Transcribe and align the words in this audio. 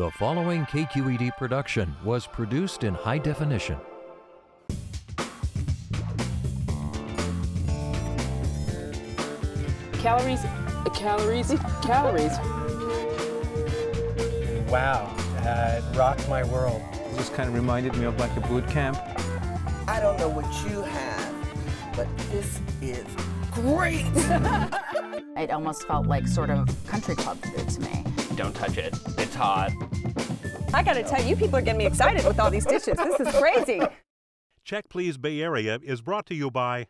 The 0.00 0.10
following 0.12 0.64
KQED 0.64 1.36
production 1.36 1.94
was 2.02 2.26
produced 2.26 2.84
in 2.84 2.94
high 2.94 3.18
definition. 3.18 3.76
Calories, 9.98 10.40
calories, 10.94 11.54
calories. 11.82 12.38
Wow, 14.70 15.14
uh, 15.40 15.82
it 15.82 15.98
rocked 15.98 16.26
my 16.30 16.44
world. 16.44 16.80
Just 17.16 17.34
kind 17.34 17.50
of 17.50 17.54
reminded 17.54 17.94
me 17.96 18.06
of 18.06 18.18
like 18.18 18.34
a 18.38 18.40
boot 18.40 18.66
camp. 18.70 18.96
I 19.86 20.00
don't 20.00 20.18
know 20.18 20.30
what 20.30 20.46
you 20.64 20.80
have, 20.80 21.94
but 21.94 22.08
this 22.30 22.58
is 22.80 23.04
great. 23.50 24.06
it 25.36 25.50
almost 25.50 25.86
felt 25.86 26.06
like 26.06 26.26
sort 26.26 26.48
of 26.48 26.66
country 26.86 27.16
club 27.16 27.36
food 27.42 27.68
to 27.68 27.80
me. 27.82 28.00
Don't 28.40 28.56
touch 28.56 28.78
it. 28.78 28.98
It's 29.18 29.34
hot. 29.34 29.70
I 30.72 30.82
gotta 30.82 31.02
tell 31.02 31.22
you, 31.22 31.36
people 31.36 31.56
are 31.56 31.60
getting 31.60 31.76
me 31.76 31.84
excited 31.84 32.24
with 32.24 32.40
all 32.40 32.50
these 32.50 32.64
dishes. 32.64 32.96
This 32.96 33.20
is 33.20 33.34
crazy. 33.34 33.82
Check 34.64 34.88
Please 34.88 35.18
Bay 35.18 35.42
Area 35.42 35.78
is 35.82 36.00
brought 36.00 36.24
to 36.24 36.34
you 36.34 36.50
by 36.50 36.86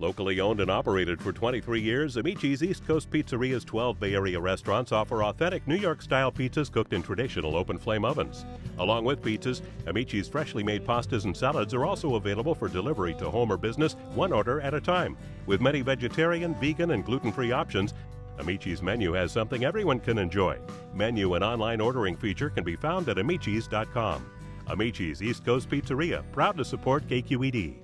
Locally 0.00 0.38
owned 0.38 0.60
and 0.60 0.70
operated 0.70 1.20
for 1.20 1.32
23 1.32 1.80
years, 1.80 2.16
Amici's 2.16 2.62
East 2.62 2.86
Coast 2.86 3.10
Pizzeria's 3.10 3.64
12 3.64 3.98
Bay 3.98 4.14
Area 4.14 4.38
restaurants 4.38 4.92
offer 4.92 5.24
authentic 5.24 5.66
New 5.66 5.74
York 5.74 6.02
style 6.02 6.30
pizzas 6.30 6.70
cooked 6.70 6.92
in 6.92 7.02
traditional 7.02 7.56
open 7.56 7.76
flame 7.76 8.04
ovens. 8.04 8.46
Along 8.78 9.04
with 9.04 9.20
pizzas, 9.20 9.60
Amici's 9.86 10.28
freshly 10.28 10.62
made 10.62 10.86
pastas 10.86 11.24
and 11.24 11.36
salads 11.36 11.74
are 11.74 11.84
also 11.84 12.14
available 12.14 12.54
for 12.54 12.68
delivery 12.68 13.12
to 13.14 13.28
home 13.28 13.50
or 13.50 13.56
business, 13.56 13.94
one 14.14 14.32
order 14.32 14.60
at 14.60 14.72
a 14.72 14.80
time. 14.80 15.16
With 15.46 15.60
many 15.60 15.80
vegetarian, 15.80 16.54
vegan, 16.54 16.92
and 16.92 17.04
gluten 17.04 17.32
free 17.32 17.50
options, 17.50 17.92
Amici's 18.38 18.82
menu 18.82 19.12
has 19.12 19.32
something 19.32 19.64
everyone 19.64 20.00
can 20.00 20.18
enjoy. 20.18 20.58
Menu 20.94 21.34
and 21.34 21.44
online 21.44 21.80
ordering 21.80 22.16
feature 22.16 22.50
can 22.50 22.64
be 22.64 22.76
found 22.76 23.08
at 23.08 23.16
amicis.com. 23.16 24.24
Amici's 24.66 25.22
East 25.22 25.44
Coast 25.44 25.70
Pizzeria, 25.70 26.22
proud 26.32 26.56
to 26.56 26.64
support 26.64 27.06
KQED. 27.06 27.76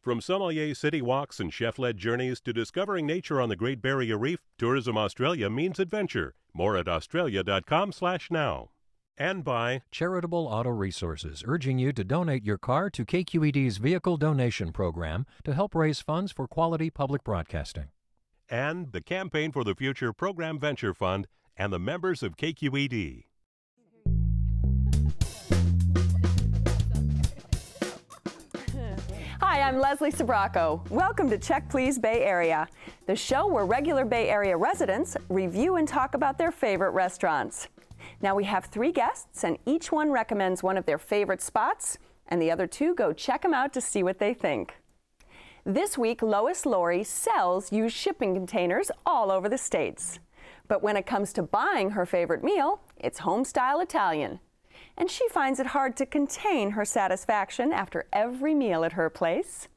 From 0.00 0.20
sommelier 0.20 0.74
city 0.74 1.02
walks 1.02 1.40
and 1.40 1.52
chef 1.52 1.78
led 1.78 1.96
journeys 1.98 2.40
to 2.42 2.52
discovering 2.52 3.06
nature 3.06 3.40
on 3.40 3.48
the 3.48 3.56
Great 3.56 3.82
Barrier 3.82 4.16
Reef, 4.16 4.38
Tourism 4.56 4.96
Australia 4.96 5.50
means 5.50 5.78
adventure. 5.78 6.34
More 6.54 6.76
at 6.76 6.88
australia.com/slash 6.88 8.30
now. 8.30 8.70
And 9.18 9.42
by 9.42 9.82
Charitable 9.90 10.46
Auto 10.46 10.70
Resources, 10.70 11.42
urging 11.44 11.78
you 11.78 11.92
to 11.92 12.04
donate 12.04 12.44
your 12.44 12.56
car 12.56 12.88
to 12.90 13.04
KQED's 13.04 13.78
vehicle 13.78 14.16
donation 14.16 14.72
program 14.72 15.26
to 15.44 15.52
help 15.52 15.74
raise 15.74 16.00
funds 16.00 16.30
for 16.30 16.46
quality 16.46 16.88
public 16.88 17.24
broadcasting. 17.24 17.88
And 18.50 18.92
the 18.92 19.02
Campaign 19.02 19.52
for 19.52 19.62
the 19.62 19.74
Future 19.74 20.14
Program 20.14 20.58
Venture 20.58 20.94
Fund 20.94 21.26
and 21.54 21.70
the 21.70 21.78
members 21.78 22.22
of 22.22 22.36
KQED. 22.38 23.24
Hi, 29.42 29.60
I'm 29.60 29.78
Leslie 29.78 30.10
Sbrocco. 30.10 30.88
Welcome 30.88 31.28
to 31.28 31.36
Check 31.36 31.68
Please 31.68 31.98
Bay 31.98 32.24
Area, 32.24 32.66
the 33.06 33.14
show 33.14 33.46
where 33.46 33.66
regular 33.66 34.06
Bay 34.06 34.30
Area 34.30 34.56
residents 34.56 35.14
review 35.28 35.76
and 35.76 35.86
talk 35.86 36.14
about 36.14 36.38
their 36.38 36.50
favorite 36.50 36.92
restaurants. 36.92 37.68
Now 38.22 38.34
we 38.34 38.44
have 38.44 38.64
three 38.66 38.92
guests, 38.92 39.44
and 39.44 39.58
each 39.66 39.92
one 39.92 40.10
recommends 40.10 40.62
one 40.62 40.78
of 40.78 40.86
their 40.86 40.98
favorite 40.98 41.42
spots, 41.42 41.98
and 42.28 42.40
the 42.40 42.50
other 42.50 42.66
two 42.66 42.94
go 42.94 43.12
check 43.12 43.42
them 43.42 43.52
out 43.52 43.74
to 43.74 43.82
see 43.82 44.02
what 44.02 44.18
they 44.18 44.32
think. 44.32 44.74
This 45.68 45.96
week, 45.96 46.22
Lois 46.22 46.66
Laurie 46.66 47.04
sells 47.04 47.70
used 47.70 47.94
shipping 47.94 48.34
containers 48.34 48.90
all 49.06 49.30
over 49.30 49.48
the 49.48 49.58
states. 49.58 50.18
But 50.66 50.82
when 50.82 50.96
it 50.96 51.06
comes 51.06 51.32
to 51.34 51.42
buying 51.42 51.90
her 51.90 52.06
favorite 52.06 52.42
meal, 52.42 52.80
it's 52.96 53.20
home 53.20 53.44
style 53.44 53.80
Italian 53.80 54.40
and 54.98 55.10
she 55.10 55.28
finds 55.28 55.60
it 55.60 55.68
hard 55.68 55.96
to 55.96 56.04
contain 56.04 56.72
her 56.72 56.84
satisfaction 56.84 57.72
after 57.72 58.06
every 58.12 58.54
meal 58.54 58.84
at 58.84 58.92
her 58.92 59.08
place. 59.08 59.68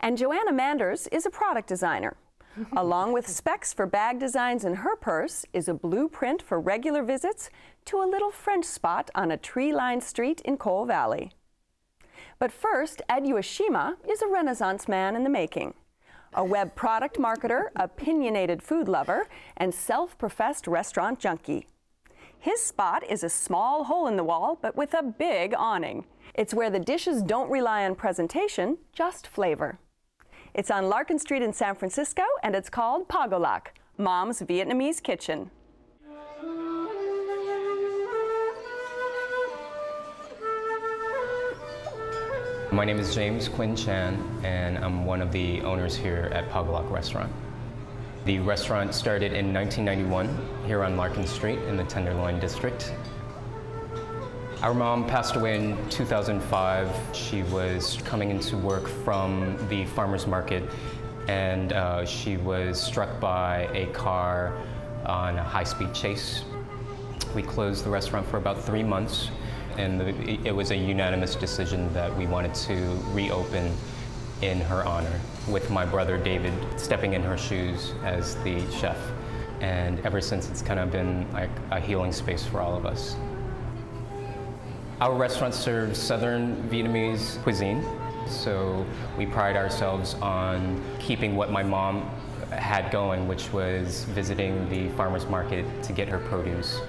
And 0.00 0.16
Joanna 0.16 0.52
Manders 0.52 1.06
is 1.08 1.26
a 1.26 1.30
product 1.30 1.68
designer. 1.68 2.16
Along 2.76 3.12
with 3.12 3.28
specs 3.28 3.72
for 3.72 3.86
bag 3.86 4.18
designs 4.18 4.64
in 4.64 4.76
her 4.76 4.96
purse 4.96 5.44
is 5.52 5.68
a 5.68 5.74
blueprint 5.74 6.42
for 6.42 6.58
regular 6.58 7.02
visits 7.02 7.50
to 7.84 7.98
a 7.98 8.08
little 8.08 8.30
French 8.30 8.64
spot 8.64 9.10
on 9.14 9.30
a 9.30 9.36
tree 9.36 9.72
lined 9.72 10.02
street 10.02 10.40
in 10.44 10.56
Cole 10.56 10.86
Valley. 10.86 11.32
But 12.38 12.52
first, 12.52 13.02
Ed 13.08 13.24
Ueshima 13.24 13.96
is 14.08 14.22
a 14.22 14.28
Renaissance 14.28 14.86
man 14.86 15.16
in 15.16 15.24
the 15.24 15.30
making. 15.30 15.74
A 16.34 16.44
web 16.44 16.74
product 16.76 17.18
marketer, 17.18 17.68
opinionated 17.74 18.62
food 18.62 18.86
lover, 18.86 19.26
and 19.56 19.74
self 19.74 20.16
professed 20.18 20.66
restaurant 20.66 21.18
junkie. 21.18 21.66
His 22.38 22.62
spot 22.62 23.02
is 23.08 23.24
a 23.24 23.28
small 23.28 23.84
hole 23.84 24.06
in 24.06 24.16
the 24.16 24.22
wall, 24.22 24.58
but 24.60 24.76
with 24.76 24.94
a 24.94 25.02
big 25.02 25.54
awning. 25.56 26.04
It's 26.34 26.54
where 26.54 26.70
the 26.70 26.78
dishes 26.78 27.22
don't 27.22 27.50
rely 27.50 27.84
on 27.84 27.96
presentation, 27.96 28.78
just 28.92 29.26
flavor. 29.26 29.80
It's 30.54 30.70
on 30.70 30.88
Larkin 30.88 31.18
Street 31.18 31.42
in 31.42 31.52
San 31.52 31.74
Francisco, 31.74 32.22
and 32.44 32.54
it's 32.54 32.70
called 32.70 33.08
Pagolac, 33.08 33.68
Mom's 33.96 34.40
Vietnamese 34.42 35.02
Kitchen. 35.02 35.50
My 42.78 42.84
name 42.84 43.00
is 43.00 43.12
James 43.12 43.48
Quinn 43.48 43.74
Chan, 43.74 44.14
and 44.44 44.78
I'm 44.78 45.04
one 45.04 45.20
of 45.20 45.32
the 45.32 45.62
owners 45.62 45.96
here 45.96 46.30
at 46.32 46.48
Pagolac 46.48 46.88
Restaurant. 46.92 47.32
The 48.24 48.38
restaurant 48.38 48.94
started 48.94 49.32
in 49.32 49.52
1991 49.52 50.64
here 50.64 50.84
on 50.84 50.96
Larkin 50.96 51.26
Street 51.26 51.58
in 51.62 51.76
the 51.76 51.82
Tenderloin 51.82 52.38
District. 52.38 52.94
Our 54.62 54.74
mom 54.74 55.08
passed 55.08 55.34
away 55.34 55.56
in 55.56 55.88
2005. 55.90 56.96
She 57.12 57.42
was 57.42 57.98
coming 58.04 58.30
into 58.30 58.56
work 58.56 58.86
from 58.86 59.58
the 59.68 59.84
farmer's 59.86 60.28
market 60.28 60.62
and 61.26 61.72
uh, 61.72 62.06
she 62.06 62.36
was 62.36 62.80
struck 62.80 63.18
by 63.18 63.68
a 63.74 63.86
car 63.86 64.56
on 65.04 65.36
a 65.36 65.42
high-speed 65.42 65.92
chase. 65.94 66.44
We 67.34 67.42
closed 67.42 67.84
the 67.84 67.90
restaurant 67.90 68.28
for 68.28 68.36
about 68.36 68.62
three 68.62 68.84
months 68.84 69.30
and 69.78 70.02
it 70.44 70.54
was 70.54 70.72
a 70.72 70.76
unanimous 70.76 71.36
decision 71.36 71.92
that 71.94 72.14
we 72.16 72.26
wanted 72.26 72.52
to 72.52 72.74
reopen 73.12 73.72
in 74.42 74.60
her 74.60 74.84
honor, 74.84 75.20
with 75.48 75.70
my 75.70 75.84
brother 75.84 76.18
David 76.18 76.52
stepping 76.78 77.14
in 77.14 77.22
her 77.22 77.38
shoes 77.38 77.92
as 78.04 78.34
the 78.42 78.60
chef. 78.72 78.98
And 79.60 80.00
ever 80.00 80.20
since, 80.20 80.50
it's 80.50 80.62
kind 80.62 80.80
of 80.80 80.90
been 80.90 81.30
like 81.32 81.50
a 81.70 81.80
healing 81.80 82.12
space 82.12 82.44
for 82.44 82.60
all 82.60 82.76
of 82.76 82.86
us. 82.86 83.16
Our 85.00 85.14
restaurant 85.14 85.54
serves 85.54 85.98
Southern 85.98 86.68
Vietnamese 86.68 87.40
cuisine, 87.44 87.84
so 88.28 88.84
we 89.16 89.26
pride 89.26 89.56
ourselves 89.56 90.14
on 90.14 90.84
keeping 90.98 91.36
what 91.36 91.52
my 91.52 91.62
mom 91.62 92.02
had 92.50 92.90
going, 92.90 93.28
which 93.28 93.52
was 93.52 94.04
visiting 94.04 94.68
the 94.70 94.88
farmer's 94.96 95.26
market 95.26 95.64
to 95.84 95.92
get 95.92 96.08
her 96.08 96.18
produce. 96.18 96.80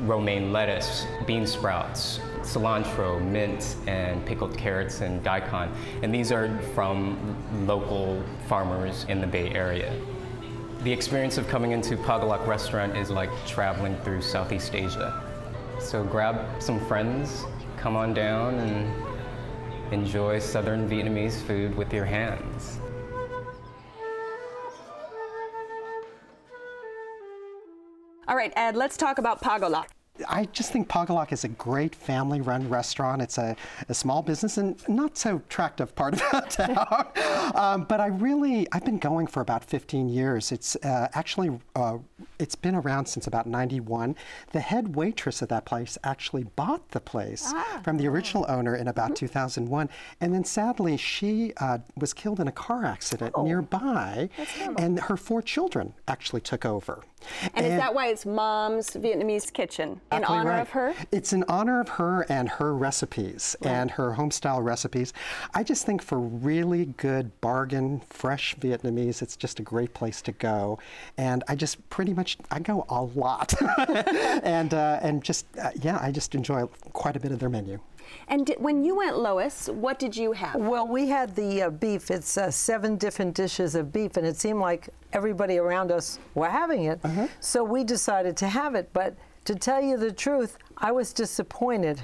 Romaine 0.00 0.52
lettuce, 0.52 1.06
bean 1.26 1.46
sprouts, 1.46 2.20
cilantro, 2.42 3.20
mint, 3.20 3.76
and 3.86 4.24
pickled 4.26 4.56
carrots 4.56 5.00
and 5.00 5.22
daikon. 5.22 5.72
And 6.02 6.14
these 6.14 6.30
are 6.32 6.56
from 6.74 7.36
local 7.66 8.22
farmers 8.46 9.04
in 9.08 9.20
the 9.20 9.26
Bay 9.26 9.50
Area. 9.50 9.98
The 10.82 10.92
experience 10.92 11.38
of 11.38 11.48
coming 11.48 11.72
into 11.72 11.96
Pagolac 11.96 12.46
restaurant 12.46 12.96
is 12.96 13.10
like 13.10 13.30
traveling 13.46 13.96
through 14.04 14.22
Southeast 14.22 14.74
Asia. 14.74 15.22
So 15.80 16.04
grab 16.04 16.62
some 16.62 16.78
friends, 16.86 17.44
come 17.76 17.96
on 17.96 18.14
down 18.14 18.54
and 18.54 19.06
enjoy 19.92 20.38
Southern 20.38 20.88
Vietnamese 20.88 21.40
food 21.42 21.76
with 21.76 21.92
your 21.92 22.04
hands. 22.04 22.78
All 28.28 28.34
right, 28.36 28.52
Ed, 28.56 28.74
let's 28.74 28.96
talk 28.96 29.18
about 29.18 29.40
Pagolac. 29.40 29.95
I 30.28 30.46
just 30.46 30.72
think 30.72 30.88
Pagolac 30.88 31.32
is 31.32 31.44
a 31.44 31.48
great 31.48 31.94
family 31.94 32.40
run 32.40 32.68
restaurant. 32.68 33.22
It's 33.22 33.38
a, 33.38 33.56
a, 33.88 33.94
small 33.94 34.22
business 34.22 34.56
and 34.58 34.76
not 34.88 35.16
so 35.16 35.36
attractive 35.36 35.94
part 35.94 36.14
of 36.14 36.20
town. 36.48 37.06
um, 37.54 37.84
but 37.84 38.00
I 38.00 38.06
really, 38.06 38.66
I've 38.72 38.84
been 38.84 38.98
going 38.98 39.26
for 39.26 39.40
about 39.40 39.64
15 39.64 40.08
years. 40.08 40.52
It's 40.52 40.76
uh, 40.76 41.08
actually, 41.14 41.58
uh, 41.74 41.98
it's 42.38 42.54
been 42.54 42.74
around 42.74 43.06
since 43.06 43.26
about 43.26 43.46
91. 43.46 44.16
The 44.52 44.60
head 44.60 44.96
waitress 44.96 45.42
at 45.42 45.48
that 45.48 45.64
place 45.64 45.98
actually 46.04 46.44
bought 46.44 46.90
the 46.90 47.00
place 47.00 47.44
ah. 47.46 47.80
from 47.82 47.96
the 47.96 48.06
original 48.06 48.46
owner 48.48 48.76
in 48.76 48.88
about 48.88 49.10
mm-hmm. 49.10 49.26
2001. 49.26 49.88
And 50.20 50.34
then 50.34 50.44
sadly, 50.44 50.96
she 50.96 51.52
uh, 51.58 51.78
was 51.96 52.12
killed 52.12 52.40
in 52.40 52.48
a 52.48 52.52
car 52.52 52.84
accident 52.84 53.32
oh. 53.34 53.44
nearby. 53.44 54.28
And 54.78 55.00
her 55.00 55.16
four 55.16 55.42
children 55.42 55.94
actually 56.08 56.40
took 56.40 56.64
over. 56.64 57.04
And, 57.42 57.52
and 57.54 57.66
is 57.66 57.78
that 57.78 57.94
why 57.94 58.08
it's 58.08 58.26
mom's 58.26 58.90
Vietnamese 58.90 59.52
kitchen? 59.52 60.00
In 60.12 60.18
Exactly 60.18 60.36
honor 60.38 60.50
right. 60.50 60.60
of 60.60 60.70
her? 60.70 60.94
It's 61.10 61.32
in 61.32 61.44
honor 61.48 61.80
of 61.80 61.88
her 61.88 62.24
and 62.28 62.48
her 62.48 62.74
recipes 62.76 63.56
and 63.62 63.90
her 63.90 64.12
home 64.12 64.30
style 64.30 64.62
recipes. 64.62 65.12
I 65.52 65.64
just 65.64 65.84
think 65.84 66.00
for 66.00 66.18
really 66.20 66.86
good 66.96 67.40
bargain, 67.40 68.00
fresh 68.08 68.54
Vietnamese, 68.56 69.20
it's 69.20 69.36
just 69.36 69.58
a 69.58 69.62
great 69.64 69.94
place 69.94 70.22
to 70.22 70.32
go. 70.32 70.78
And 71.18 71.42
I 71.48 71.56
just 71.56 71.88
pretty 71.90 72.14
much 72.14 72.38
I 72.52 72.60
go 72.60 72.86
a 72.88 73.02
lot, 73.02 73.52
and 74.44 74.72
uh, 74.74 75.00
and 75.02 75.24
just 75.24 75.46
uh, 75.60 75.70
yeah, 75.82 75.98
I 76.00 76.12
just 76.12 76.36
enjoy 76.36 76.66
quite 76.92 77.16
a 77.16 77.20
bit 77.20 77.32
of 77.32 77.40
their 77.40 77.50
menu. 77.50 77.80
And 78.28 78.46
di- 78.46 78.54
when 78.58 78.84
you 78.84 78.94
went, 78.94 79.18
Lois, 79.18 79.68
what 79.68 79.98
did 79.98 80.16
you 80.16 80.30
have? 80.32 80.54
Well, 80.54 80.86
we 80.86 81.08
had 81.08 81.34
the 81.34 81.62
uh, 81.62 81.70
beef. 81.70 82.12
It's 82.12 82.38
uh, 82.38 82.52
seven 82.52 82.96
different 82.96 83.34
dishes 83.34 83.74
of 83.74 83.92
beef, 83.92 84.16
and 84.16 84.24
it 84.24 84.36
seemed 84.36 84.60
like 84.60 84.88
everybody 85.12 85.58
around 85.58 85.90
us 85.90 86.20
were 86.34 86.48
having 86.48 86.84
it. 86.84 87.00
So 87.40 87.64
we 87.64 87.82
decided 87.82 88.36
to 88.36 88.46
have 88.48 88.76
it. 88.76 88.90
But 88.92 89.16
to 89.46 89.54
tell 89.54 89.80
you 89.80 89.96
the 89.96 90.12
truth, 90.12 90.58
I 90.76 90.92
was 90.92 91.12
disappointed. 91.12 92.02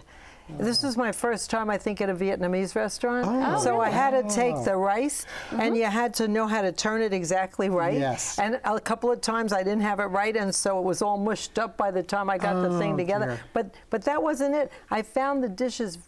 This 0.59 0.83
was 0.83 0.97
my 0.99 1.13
first 1.13 1.49
time, 1.51 1.71
I 1.71 1.79
think, 1.79 2.01
at 2.03 2.11
a 2.11 2.15
Vietnamese 2.15 2.75
restaurant. 2.75 3.27
Oh. 3.27 3.59
so 3.63 3.81
I 3.81 3.89
had 3.89 4.11
to 4.11 4.35
take 4.35 4.55
Oh. 4.57 4.65
the 4.65 4.77
rice, 4.77 5.25
and 5.53 5.75
you 5.77 5.85
mm-hmm. 5.85 5.93
had 5.93 6.15
to 6.15 6.29
know 6.29 6.47
how 6.47 6.61
to 6.61 6.73
turn 6.73 7.01
it 7.01 7.15
exactly 7.15 7.71
right. 7.71 7.99
Yes. 7.99 8.39
And 8.39 8.61
a 8.65 8.79
couple 8.81 9.11
of 9.11 9.21
times 9.23 9.53
I 9.53 9.63
didn't 9.63 9.81
have 9.83 9.99
it 10.01 10.07
right, 10.07 10.37
and 10.37 10.55
so 10.55 10.79
it 10.79 10.85
was 10.85 11.01
all 11.01 11.17
mushed 11.17 11.59
up 11.59 11.77
by 11.79 11.91
the 11.91 12.03
time 12.03 12.29
I 12.29 12.37
got 12.39 12.61
the 12.61 12.77
thing 12.79 12.95
Oh, 12.95 12.97
together. 12.99 13.27
dear. 13.27 13.41
But 13.55 13.75
but 13.89 14.03
that 14.05 14.23
wasn't 14.23 14.55
it. 14.55 14.71
I 14.91 15.01
found 15.03 15.43
the 15.43 15.49
dishes, 15.49 15.99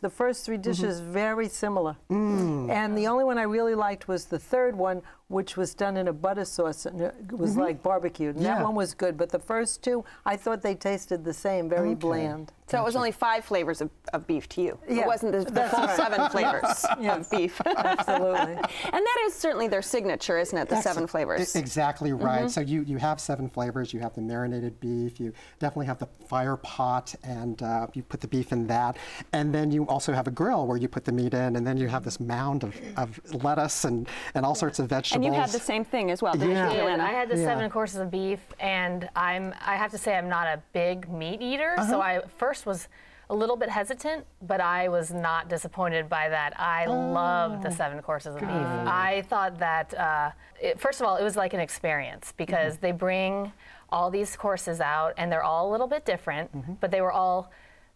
the 0.00 0.10
first 0.10 0.44
three 0.44 0.56
mm-hmm. 0.56 0.62
dishes, 0.62 1.00
very 1.00 1.48
similar. 1.48 1.96
Mm. 2.10 2.70
And 2.70 2.96
the 2.96 3.06
only 3.06 3.24
one 3.24 3.38
I 3.38 3.42
really 3.42 3.74
liked 3.74 4.06
was 4.08 4.26
the 4.26 4.38
third 4.38 4.76
one, 4.76 5.02
which 5.28 5.56
was 5.56 5.74
done 5.74 5.96
in 5.96 6.08
a 6.08 6.12
butter 6.12 6.44
sauce, 6.44 6.84
and 6.84 7.00
it 7.00 7.14
was 7.32 7.52
mm-hmm. 7.52 7.60
like 7.60 7.82
barbecued. 7.82 8.36
And 8.36 8.44
that 8.44 8.62
one 8.62 8.74
was 8.74 8.92
good. 8.92 9.16
But 9.16 9.30
the 9.30 9.38
first 9.38 9.82
two, 9.82 10.04
I 10.26 10.36
thought 10.36 10.62
they 10.62 10.74
tasted 10.74 11.24
the 11.24 11.32
same, 11.32 11.68
very 11.68 11.90
Okay. 11.90 11.94
bland. 11.94 12.52
So 12.72 12.80
it 12.80 12.84
was 12.84 12.96
only 12.96 13.12
five 13.12 13.44
flavors 13.44 13.82
of, 13.82 13.90
of 14.14 14.26
beef 14.26 14.48
to 14.50 14.62
you. 14.62 14.78
Yeah, 14.88 15.02
it 15.02 15.06
wasn't 15.06 15.32
the, 15.32 15.44
the 15.44 15.68
full 15.68 15.84
right. 15.84 15.96
seven 15.96 16.30
flavors 16.30 16.86
Yes. 16.98 17.26
of 17.26 17.30
beef. 17.30 17.60
Absolutely. 17.66 18.54
and 18.54 18.92
that 18.92 19.18
is 19.26 19.34
certainly 19.34 19.68
their 19.68 19.82
signature, 19.82 20.38
isn't 20.38 20.56
it? 20.56 20.70
The 20.70 20.76
That's 20.76 20.84
seven 20.84 21.06
flavors. 21.06 21.54
Exactly 21.54 22.10
mm-hmm. 22.12 22.24
right. 22.24 22.50
So 22.50 22.62
you, 22.62 22.82
you 22.82 22.96
have 22.96 23.20
seven 23.20 23.50
flavors. 23.50 23.92
You 23.92 24.00
have 24.00 24.14
the 24.14 24.22
marinated 24.22 24.80
beef. 24.80 25.20
You 25.20 25.34
definitely 25.58 25.84
have 25.86 25.98
the 25.98 26.08
fire 26.26 26.56
pot, 26.56 27.14
and 27.22 27.62
uh, 27.62 27.88
you 27.92 28.02
put 28.02 28.22
the 28.22 28.28
beef 28.28 28.52
in 28.52 28.66
that. 28.68 28.96
And 29.34 29.54
then 29.54 29.61
you 29.70 29.86
also 29.86 30.12
have 30.12 30.26
a 30.26 30.30
grill 30.30 30.66
where 30.66 30.76
you 30.76 30.88
put 30.88 31.04
the 31.04 31.12
meat 31.12 31.34
in, 31.34 31.56
and 31.56 31.66
then 31.66 31.76
you 31.76 31.88
have 31.88 32.04
this 32.04 32.18
mound 32.18 32.64
of, 32.64 32.74
of 32.96 33.20
lettuce 33.44 33.84
and, 33.84 34.08
and 34.34 34.44
all 34.44 34.54
sorts 34.54 34.78
of 34.78 34.88
vegetables. 34.88 35.24
and 35.26 35.34
you 35.34 35.40
had 35.40 35.50
the 35.50 35.60
same 35.60 35.84
thing 35.84 36.10
as 36.10 36.22
well, 36.22 36.36
Yeah. 36.36 36.72
Yeah, 36.72 37.04
I 37.04 37.12
had 37.12 37.28
the 37.28 37.36
Yeah. 37.36 37.44
seven 37.44 37.70
courses 37.70 37.98
of 38.00 38.10
beef, 38.10 38.40
and 38.58 39.08
I'm 39.14 39.54
I 39.64 39.76
have 39.76 39.90
to 39.92 39.98
say 39.98 40.16
I'm 40.16 40.28
not 40.28 40.46
a 40.46 40.60
big 40.72 41.08
meat 41.10 41.40
eater, 41.42 41.74
so 41.76 42.00
uh-huh. 42.00 42.00
I 42.00 42.20
first 42.38 42.66
was 42.66 42.88
a 43.30 43.34
little 43.34 43.56
bit 43.56 43.70
hesitant, 43.70 44.26
but 44.42 44.60
I 44.60 44.88
was 44.88 45.10
not 45.10 45.48
disappointed 45.48 46.08
by 46.08 46.28
that. 46.28 46.58
I 46.60 46.84
loved 46.86 47.62
the 47.62 47.68
oh, 47.68 47.72
seven 47.72 48.02
courses 48.02 48.34
of 48.34 48.40
beef. 48.40 48.50
I 48.50 49.24
thought 49.28 49.58
that 49.58 49.94
uh, 49.94 50.30
it, 50.60 50.78
first 50.78 51.00
of 51.00 51.06
all, 51.06 51.16
it 51.16 51.24
was 51.24 51.34
like 51.34 51.54
an 51.54 51.60
experience 51.60 52.34
because 52.36 52.74
mm-hmm. 52.74 52.86
they 52.86 52.92
bring 52.92 53.52
all 53.90 54.10
these 54.10 54.36
courses 54.36 54.80
out, 54.80 55.14
and 55.16 55.32
they're 55.32 55.42
all 55.42 55.70
a 55.70 55.72
little 55.72 55.86
bit 55.86 56.04
different, 56.04 56.54
mm-hmm. 56.54 56.74
but 56.80 56.90
they 56.90 57.00
were 57.00 57.12
all 57.12 57.50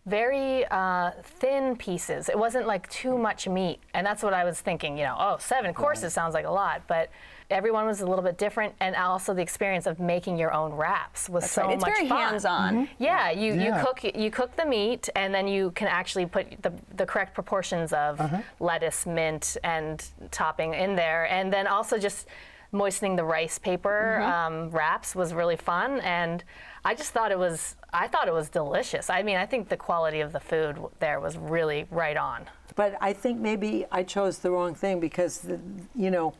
very 0.07 0.65
uh, 0.67 1.11
thin 1.23 1.77
pieces. 1.77 2.29
It 2.29 2.39
wasn't 2.39 2.67
like 2.67 2.89
too 2.89 3.19
much 3.19 3.49
meat, 3.49 3.81
and 3.93 4.07
that's 4.07 4.23
what 4.23 4.33
I 4.33 4.45
was 4.45 4.61
thinking. 4.61 4.97
You 4.97 5.05
know, 5.05 5.17
oh, 5.19 5.37
seven 5.41 5.75
courses 5.75 6.13
sounds 6.13 6.33
like 6.33 6.45
a 6.47 6.51
lot, 6.51 6.83
but 6.87 7.11
everyone 7.51 7.87
was 7.87 8.01
a 8.01 8.07
little 8.07 8.23
bit 8.25 8.39
different, 8.39 8.75
and 8.81 8.95
also 8.95 9.35
the 9.35 9.43
experience 9.43 9.87
of 9.87 9.99
making 9.99 10.37
your 10.39 10.53
own 10.53 10.73
wraps 10.73 11.29
was 11.29 11.43
That's 11.45 11.53
so 11.53 11.63
right. 11.63 11.75
It's 11.75 11.85
much 11.85 11.93
very 11.95 12.09
fun. 12.09 12.19
hands-on. 12.31 12.89
Yeah, 12.99 13.31
you, 13.31 13.55
Yeah. 13.55 13.79
you 13.81 13.85
cook 13.85 14.05
you 14.17 14.31
cook 14.31 14.55
the 14.57 14.65
meat, 14.65 15.09
and 15.17 15.35
then 15.35 15.49
you 15.49 15.73
can 15.73 15.89
actually 15.89 16.27
put 16.27 16.63
the, 16.63 16.73
the 16.97 17.05
correct 17.07 17.35
proportions 17.35 17.93
of 17.93 18.21
lettuce, 18.61 19.07
mint, 19.07 19.57
and 19.65 20.05
topping 20.31 20.75
in 20.75 20.95
there, 20.95 21.25
and 21.31 21.53
then 21.53 21.67
also 21.67 21.99
just 21.99 22.29
moistening 22.73 23.15
the 23.17 23.25
rice 23.25 23.59
paper 23.59 24.21
um, 24.21 24.71
wraps 24.71 25.15
was 25.15 25.33
really 25.35 25.57
fun, 25.57 26.01
and 26.01 26.45
I 26.87 26.95
just 26.95 27.11
thought 27.11 27.33
it 27.33 27.39
was 27.39 27.75
I 27.93 28.07
thought 28.07 28.29
it 28.29 28.35
was 28.35 28.49
delicious. 28.49 29.11
I 29.11 29.25
mean, 29.25 29.37
I 29.37 29.45
think 29.45 29.69
the 29.69 29.77
quality 29.77 30.21
of 30.21 30.33
the 30.33 30.39
food 30.39 30.79
there 31.01 31.19
was 31.19 31.37
really 31.37 31.87
right 31.91 32.17
on. 32.17 32.45
But 32.77 32.97
I 33.01 33.13
think 33.13 33.41
maybe 33.41 33.87
I 33.91 34.05
chose 34.05 34.39
the 34.39 34.53
wrong 34.53 34.73
thing 34.75 35.01
because, 35.01 35.39
the, 35.39 35.59
you 35.97 36.11
know. 36.11 36.35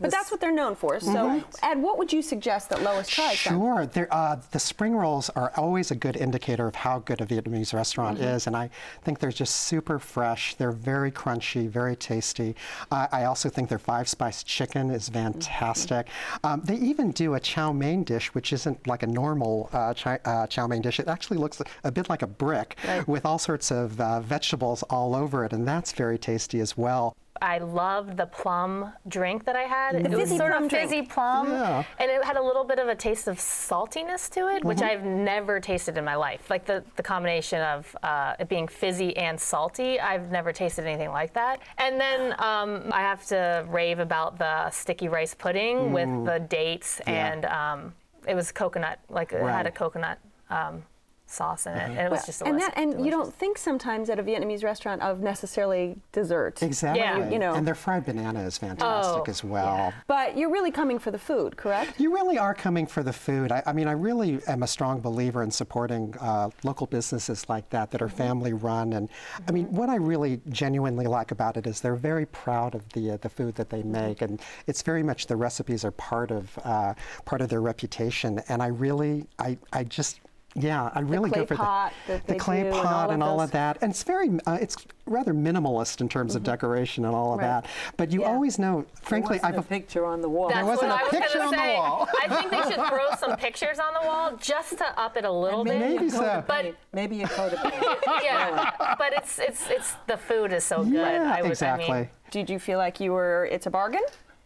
But 0.00 0.10
that's 0.10 0.30
what 0.30 0.40
they're 0.40 0.52
known 0.52 0.74
for. 0.74 1.00
So, 1.00 1.42
Ed, 1.62 1.80
what 1.82 1.98
would 1.98 2.12
you 2.12 2.22
suggest 2.22 2.70
that 2.70 2.82
Lois 2.82 3.08
tries? 3.08 3.36
Sure. 3.36 3.88
Uh, 4.10 4.36
the 4.50 4.58
spring 4.58 4.94
rolls 4.94 5.30
are 5.30 5.52
always 5.56 5.90
a 5.90 5.94
good 5.94 6.16
indicator 6.16 6.66
of 6.66 6.74
how 6.74 7.00
good 7.00 7.20
a 7.20 7.26
Vietnamese 7.26 7.72
restaurant 7.74 8.18
Mm-hmm. 8.18 8.28
is, 8.28 8.46
and 8.46 8.56
I 8.56 8.70
think 9.02 9.18
they're 9.18 9.30
just 9.30 9.54
super 9.54 9.98
fresh. 9.98 10.54
They're 10.54 10.72
very 10.72 11.10
crunchy, 11.12 11.68
very 11.68 11.94
tasty. 11.96 12.56
Uh, 12.90 13.06
I 13.12 13.24
also 13.24 13.48
think 13.48 13.68
their 13.68 13.78
five 13.78 14.08
spice 14.08 14.42
chicken 14.42 14.90
is 14.90 15.08
fantastic. 15.08 16.06
Mm-hmm. 16.06 16.46
Um, 16.46 16.62
they 16.64 16.76
even 16.76 17.10
do 17.12 17.34
a 17.34 17.40
chow 17.40 17.72
mein 17.72 18.02
dish, 18.04 18.34
which 18.34 18.52
isn't 18.52 18.86
like 18.86 19.02
a 19.02 19.06
normal 19.06 19.68
uh, 19.72 19.94
chow, 19.94 20.18
uh, 20.24 20.46
chow 20.46 20.66
mein 20.66 20.82
dish. 20.82 20.98
It 20.98 21.08
actually 21.08 21.38
looks 21.38 21.60
a 21.84 21.92
bit 21.92 22.08
like 22.08 22.22
a 22.22 22.26
brick 22.26 22.76
with 23.06 23.24
all 23.26 23.38
sorts 23.38 23.70
of 23.70 24.00
uh, 24.00 24.20
vegetables 24.20 24.82
all 24.84 25.14
over 25.14 25.44
it, 25.44 25.52
and 25.52 25.66
that's 25.68 25.92
very 25.92 26.18
tasty 26.18 26.60
as 26.60 26.76
well. 26.76 27.14
I 27.42 27.58
loved 27.58 28.16
the 28.16 28.26
plum 28.26 28.92
drink 29.08 29.44
that 29.46 29.56
I 29.56 29.62
had. 29.62 29.94
it 29.94 30.10
was 30.10 30.20
fizzy 30.20 30.36
sort 30.36 30.50
plum 30.52 30.64
of 30.64 30.68
drink. 30.70 30.90
fizzy 30.90 31.02
plum, 31.02 31.50
Yeah. 31.50 31.84
and 31.98 32.10
it 32.10 32.22
had 32.24 32.36
a 32.36 32.42
little 32.42 32.64
bit 32.64 32.78
of 32.78 32.88
a 32.88 32.94
taste 32.94 33.28
of 33.28 33.38
saltiness 33.38 34.28
to 34.30 34.48
it, 34.54 34.64
which 34.64 34.82
I've 34.82 35.04
never 35.04 35.58
tasted 35.60 35.96
in 35.96 36.04
my 36.04 36.16
life. 36.16 36.50
Like 36.50 36.66
the, 36.66 36.84
the 36.96 37.02
combination 37.02 37.62
of 37.62 37.96
uh, 38.02 38.34
it 38.38 38.48
being 38.48 38.68
fizzy 38.68 39.16
and 39.16 39.40
salty, 39.40 39.98
I've 39.98 40.30
never 40.30 40.52
tasted 40.52 40.84
anything 40.86 41.10
like 41.10 41.32
that. 41.34 41.60
And 41.78 42.00
then 42.00 42.32
um, 42.40 42.90
I 42.92 43.00
have 43.00 43.24
to 43.26 43.64
rave 43.68 44.00
about 44.00 44.38
the 44.38 44.68
sticky 44.70 45.08
rice 45.08 45.34
pudding 45.34 45.92
with 45.92 46.08
the 46.26 46.40
dates, 46.40 47.00
and 47.00 47.44
um, 47.46 47.94
it 48.28 48.34
was 48.34 48.52
coconut, 48.52 48.98
like 49.08 49.32
it 49.32 49.40
had 49.42 49.66
a 49.66 49.70
coconut. 49.70 50.18
Um, 50.50 50.82
sauce 51.30 51.66
in 51.66 51.74
it, 51.74 51.90
and 51.90 51.98
it 51.98 52.10
was 52.10 52.26
just 52.26 52.42
and 52.42 52.60
that, 52.60 52.74
and 52.76 53.04
you 53.04 53.10
don't 53.10 53.32
think 53.34 53.56
sometimes 53.56 54.10
at 54.10 54.18
a 54.18 54.22
Vietnamese 54.22 54.64
restaurant 54.64 55.00
of 55.02 55.20
necessarily 55.20 55.96
dessert. 56.12 56.62
Exactly. 56.62 57.00
Yeah. 57.00 57.30
You 57.30 57.38
know. 57.38 57.54
And 57.54 57.66
their 57.66 57.74
fried 57.74 58.04
banana 58.04 58.40
is 58.40 58.58
fantastic 58.58 59.22
Oh, 59.28 59.30
as 59.30 59.44
well. 59.44 59.92
But 60.06 60.36
you're 60.36 60.50
really 60.50 60.70
coming 60.70 60.98
for 60.98 61.10
the 61.10 61.18
food, 61.18 61.56
correct? 61.56 62.00
You 62.00 62.12
really 62.12 62.38
are 62.38 62.54
coming 62.54 62.86
for 62.86 63.02
the 63.02 63.12
food. 63.12 63.52
I, 63.52 63.62
I 63.66 63.72
mean, 63.72 63.86
I 63.86 63.92
really 63.92 64.40
am 64.48 64.62
a 64.62 64.66
strong 64.66 65.00
believer 65.00 65.42
in 65.42 65.50
supporting 65.50 66.14
uh, 66.20 66.50
local 66.64 66.86
businesses 66.86 67.48
like 67.48 67.70
that 67.70 67.90
that 67.92 68.02
are 68.02 68.08
family 68.08 68.52
run. 68.52 68.92
And 68.94 69.08
I 69.48 69.52
mean, 69.52 69.66
what 69.72 69.88
I 69.88 69.96
really 69.96 70.40
genuinely 70.48 71.06
like 71.06 71.30
about 71.30 71.56
it 71.56 71.66
is 71.66 71.80
they're 71.80 71.94
very 71.94 72.26
proud 72.26 72.74
of 72.74 72.88
the 72.90 73.12
uh, 73.12 73.16
the 73.18 73.28
food 73.28 73.54
that 73.54 73.70
they 73.70 73.82
make, 73.82 74.22
and 74.22 74.40
it's 74.66 74.82
very 74.82 75.02
much 75.02 75.26
the 75.26 75.36
recipes 75.36 75.84
are 75.84 75.90
part 75.92 76.30
of 76.30 76.58
uh, 76.64 76.94
part 77.24 77.40
of 77.40 77.48
their 77.48 77.60
reputation. 77.60 78.40
And 78.48 78.62
I 78.62 78.66
really, 78.68 79.26
I, 79.38 79.58
I 79.72 79.84
just. 79.84 80.20
Yeah, 80.56 80.90
I 80.94 81.00
really 81.00 81.30
clay 81.30 81.40
go 81.42 81.46
for 81.46 81.54
pot 81.54 81.92
the, 82.08 82.14
that 82.14 82.26
the 82.26 82.34
clay 82.34 82.62
do 82.62 82.66
and 82.70 82.74
pot 82.74 82.86
all 82.86 83.04
of 83.04 83.10
and 83.12 83.22
all 83.22 83.40
of 83.40 83.52
that, 83.52 83.78
and 83.82 83.90
it's 83.92 84.02
very, 84.02 84.30
uh, 84.46 84.58
it's 84.60 84.76
rather 85.06 85.32
minimalist 85.32 86.00
in 86.00 86.08
terms 86.08 86.34
of 86.34 86.42
decoration 86.42 87.04
and 87.04 87.14
all 87.14 87.32
of 87.32 87.38
Right. 87.38 87.62
that. 87.62 87.66
But 87.96 88.10
you 88.10 88.22
Yeah. 88.22 88.30
always 88.32 88.58
know, 88.58 88.84
frankly, 89.00 89.38
There 89.38 89.42
wasn't 89.50 89.58
I've 89.58 89.64
a 89.64 89.68
picture 89.68 90.04
on 90.04 90.20
the 90.20 90.28
wall. 90.28 90.48
That's 90.48 90.66
wasn't 90.66 90.90
what 90.90 90.98
a 90.98 91.00
I 91.00 91.02
was 91.04 91.10
picture 91.12 91.38
gonna 91.38 91.44
on 91.44 91.50
the 91.52 91.56
say. 91.58 91.76
wall. 91.76 92.08
I 92.20 92.28
think 92.28 92.50
they 92.50 92.62
should 92.74 92.86
throw 92.88 93.10
some 93.18 93.36
pictures 93.36 93.78
on 93.78 93.94
the 93.94 94.06
wall 94.08 94.32
just 94.40 94.76
to 94.78 95.00
up 95.00 95.16
it 95.16 95.24
a 95.24 95.30
little 95.30 95.64
bit. 95.64 95.78
Maybe 95.78 96.10
so. 96.10 96.42
But- 96.46 96.74
maybe 96.92 97.22
a 97.22 97.28
coat 97.28 97.52
of 97.52 97.60
paint. 97.62 97.84
yeah, 98.24 98.72
but 98.98 99.12
it's 99.12 99.38
it's 99.38 99.70
it's 99.70 99.94
the 100.08 100.16
food 100.16 100.52
is 100.52 100.64
so 100.64 100.82
good. 100.82 100.94
yeah, 100.94 101.32
I 101.32 101.42
would, 101.42 101.50
exactly. 101.52 101.90
I 101.90 101.98
mean, 102.00 102.08
Did 102.32 102.50
you 102.50 102.58
feel 102.58 102.78
like 102.78 102.98
you 103.00 103.12
were? 103.12 103.48
It's 103.52 103.66
a 103.66 103.70
bargain. 103.70 104.02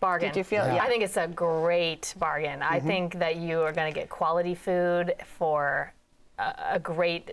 Bargain. 0.09 0.29
Did 0.31 0.37
you 0.41 0.45
feel- 0.45 0.67
Yeah. 0.67 0.85
I 0.85 0.89
think 0.89 1.03
it's 1.07 1.17
a 1.17 1.29
great 1.29 2.05
bargain. 2.19 2.59
I 2.63 2.79
think 2.91 3.19
that 3.25 3.35
you 3.37 3.57
are 3.67 3.73
going 3.79 3.91
to 3.93 3.99
get 4.01 4.09
quality 4.21 4.55
food 4.55 5.07
for 5.39 5.93
a, 6.39 6.55
a 6.77 6.79
great 6.79 7.27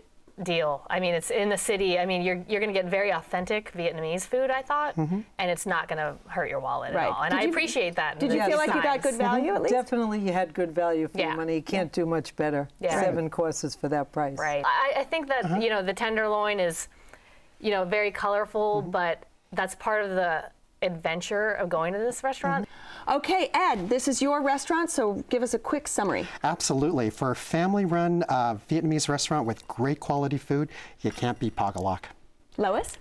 deal. 0.43 0.73
I 0.89 0.97
mean, 1.03 1.13
it's 1.13 1.29
in 1.29 1.49
the 1.49 1.57
city. 1.57 1.91
I 1.99 2.05
mean, 2.05 2.21
you're 2.25 2.39
you're 2.49 2.61
going 2.63 2.73
to 2.73 2.79
get 2.81 2.89
very 2.99 3.11
authentic 3.19 3.63
Vietnamese 3.73 4.25
food. 4.33 4.49
I 4.49 4.61
thought, 4.69 4.93
and 4.97 5.47
it's 5.53 5.65
not 5.75 5.83
going 5.89 6.01
to 6.07 6.11
hurt 6.35 6.49
your 6.53 6.61
wallet 6.67 6.93
Right. 6.93 7.07
at 7.07 7.11
all. 7.13 7.23
And 7.23 7.31
Did 7.33 7.39
I 7.41 7.43
you- 7.43 7.49
appreciate 7.53 7.95
that. 8.01 8.11
Did 8.19 8.31
you 8.33 8.39
feel 8.39 8.57
these 8.57 8.67
like 8.67 8.73
you 8.77 8.81
got 8.91 9.01
good 9.07 9.17
value 9.29 9.53
at 9.53 9.61
least? 9.61 9.73
Definitely, 9.81 10.19
you 10.19 10.31
had 10.41 10.53
good 10.61 10.71
value 10.83 11.07
for 11.09 11.19
Yeah. 11.19 11.27
your 11.29 11.37
money. 11.43 11.55
You 11.61 11.61
can't 11.75 11.91
do 11.91 12.05
much 12.05 12.35
better. 12.43 12.63
Yeah. 12.79 12.99
Seven 13.07 13.29
courses 13.29 13.75
for 13.75 13.87
that 13.89 14.05
price. 14.15 14.37
Right. 14.39 14.63
I, 14.65 15.01
I 15.01 15.03
think 15.11 15.27
that 15.27 15.43
Uh-huh. 15.45 15.59
you 15.63 15.69
know 15.73 15.81
the 15.91 15.93
tenderloin 16.05 16.59
is, 16.59 16.87
you 17.59 17.71
know, 17.73 17.83
very 17.97 18.11
colorful, 18.23 18.69
Mm-hmm. 18.81 18.91
but 18.99 19.15
that's 19.53 19.75
part 19.75 20.01
of 20.05 20.11
the 20.21 20.31
adventure 20.81 21.51
of 21.53 21.69
going 21.69 21.93
to 21.93 22.00
this 22.00 22.23
restaurant. 22.23 22.67
Okay, 23.07 23.50
Ed, 23.53 23.89
this 23.89 24.07
is 24.07 24.21
your 24.21 24.41
restaurant, 24.41 24.89
so 24.89 25.23
give 25.29 25.43
us 25.43 25.53
a 25.53 25.59
quick 25.59 25.88
summary. 25.88 26.27
Absolutely. 26.43 27.09
For 27.09 27.31
a 27.31 27.35
family 27.35 27.85
run 27.85 28.23
uh, 28.23 28.55
Vietnamese 28.69 29.09
restaurant 29.09 29.45
with 29.45 29.67
great 29.67 30.00
quality 30.00 30.38
food, 30.38 30.69
you 31.01 31.11
can't 31.11 31.39
beat 31.39 31.55
Pagolac. 31.55 32.05
Lois? 32.57 32.97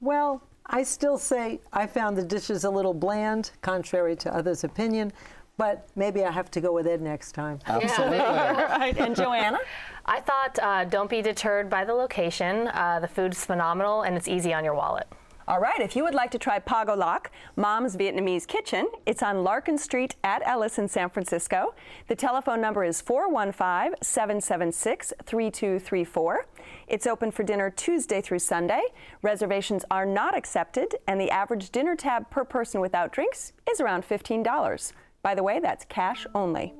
Well, 0.00 0.42
I 0.66 0.82
still 0.82 1.18
say 1.18 1.60
I 1.72 1.86
found 1.86 2.16
the 2.16 2.24
dishes 2.24 2.64
a 2.64 2.70
little 2.70 2.94
bland, 2.94 3.50
contrary 3.60 4.16
to 4.16 4.34
others' 4.34 4.64
opinion, 4.64 5.12
but 5.56 5.88
maybe 5.94 6.24
I 6.24 6.30
have 6.30 6.50
to 6.52 6.60
go 6.60 6.72
with 6.72 6.86
Ed 6.86 7.00
next 7.00 7.32
time. 7.32 7.60
Absolutely. 7.66 8.18
right. 8.18 8.96
And 8.98 9.14
Joanna? 9.14 9.58
I 10.04 10.20
thought 10.20 10.58
uh, 10.60 10.84
don't 10.84 11.08
be 11.08 11.22
deterred 11.22 11.70
by 11.70 11.84
the 11.84 11.94
location. 11.94 12.68
Uh, 12.68 12.98
the 13.00 13.08
food's 13.08 13.44
phenomenal 13.44 14.02
and 14.02 14.16
it's 14.16 14.26
easy 14.26 14.52
on 14.52 14.64
your 14.64 14.74
wallet. 14.74 15.06
All 15.46 15.60
right, 15.60 15.78
if 15.78 15.94
you 15.94 16.04
would 16.04 16.14
like 16.14 16.30
to 16.30 16.38
try 16.38 16.58
Pagolac, 16.58 17.26
Mom's 17.54 17.98
Vietnamese 17.98 18.46
Kitchen, 18.46 18.88
it's 19.04 19.22
on 19.22 19.44
Larkin 19.44 19.76
Street 19.76 20.16
at 20.24 20.40
Ellis 20.46 20.78
in 20.78 20.88
San 20.88 21.10
Francisco. 21.10 21.74
The 22.08 22.16
telephone 22.16 22.62
number 22.62 22.82
is 22.82 23.02
415 23.02 23.94
776 24.00 25.12
3234. 25.22 26.46
It's 26.88 27.06
open 27.06 27.30
for 27.30 27.42
dinner 27.42 27.68
Tuesday 27.68 28.22
through 28.22 28.38
Sunday. 28.38 28.80
Reservations 29.20 29.84
are 29.90 30.06
not 30.06 30.34
accepted, 30.34 30.96
and 31.06 31.20
the 31.20 31.30
average 31.30 31.68
dinner 31.68 31.94
tab 31.94 32.30
per 32.30 32.44
person 32.44 32.80
without 32.80 33.12
drinks 33.12 33.52
is 33.70 33.82
around 33.82 34.08
$15. 34.08 34.92
By 35.20 35.34
the 35.34 35.42
way, 35.42 35.60
that's 35.60 35.84
cash 35.84 36.26
only. 36.34 36.72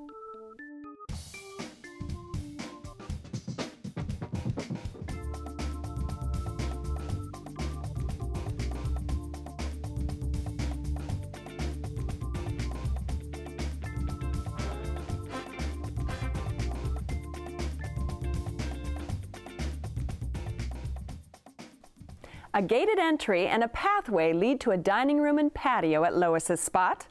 A 22.56 22.62
gated 22.62 23.00
entry 23.00 23.49
and 23.49 23.64
a 23.64 23.68
pathway 23.68 24.32
lead 24.32 24.61
to 24.61 24.70
a 24.70 24.76
dining 24.76 25.20
room 25.20 25.38
and 25.38 25.52
patio 25.52 26.04
at 26.04 26.16
Lois's 26.16 26.61
Spot. 26.61 27.04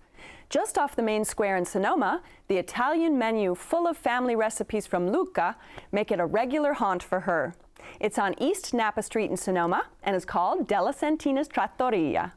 Just 0.49 0.77
off 0.77 0.95
the 0.95 1.01
main 1.01 1.25
square 1.25 1.57
in 1.57 1.65
Sonoma, 1.65 2.21
the 2.47 2.55
Italian 2.55 3.17
menu 3.17 3.53
full 3.53 3.85
of 3.85 3.97
family 3.97 4.37
recipes 4.37 4.87
from 4.87 5.11
Lucca 5.11 5.57
make 5.91 6.13
it 6.13 6.21
a 6.21 6.25
regular 6.25 6.71
haunt 6.71 7.03
for 7.03 7.19
her. 7.19 7.53
It's 7.99 8.17
on 8.17 8.35
East 8.41 8.73
Napa 8.73 9.03
Street 9.03 9.31
in 9.31 9.35
Sonoma 9.35 9.87
and 10.03 10.15
is 10.15 10.23
called 10.23 10.65
Della 10.65 10.93
Santina's 10.93 11.49
Trattoria. 11.49 12.31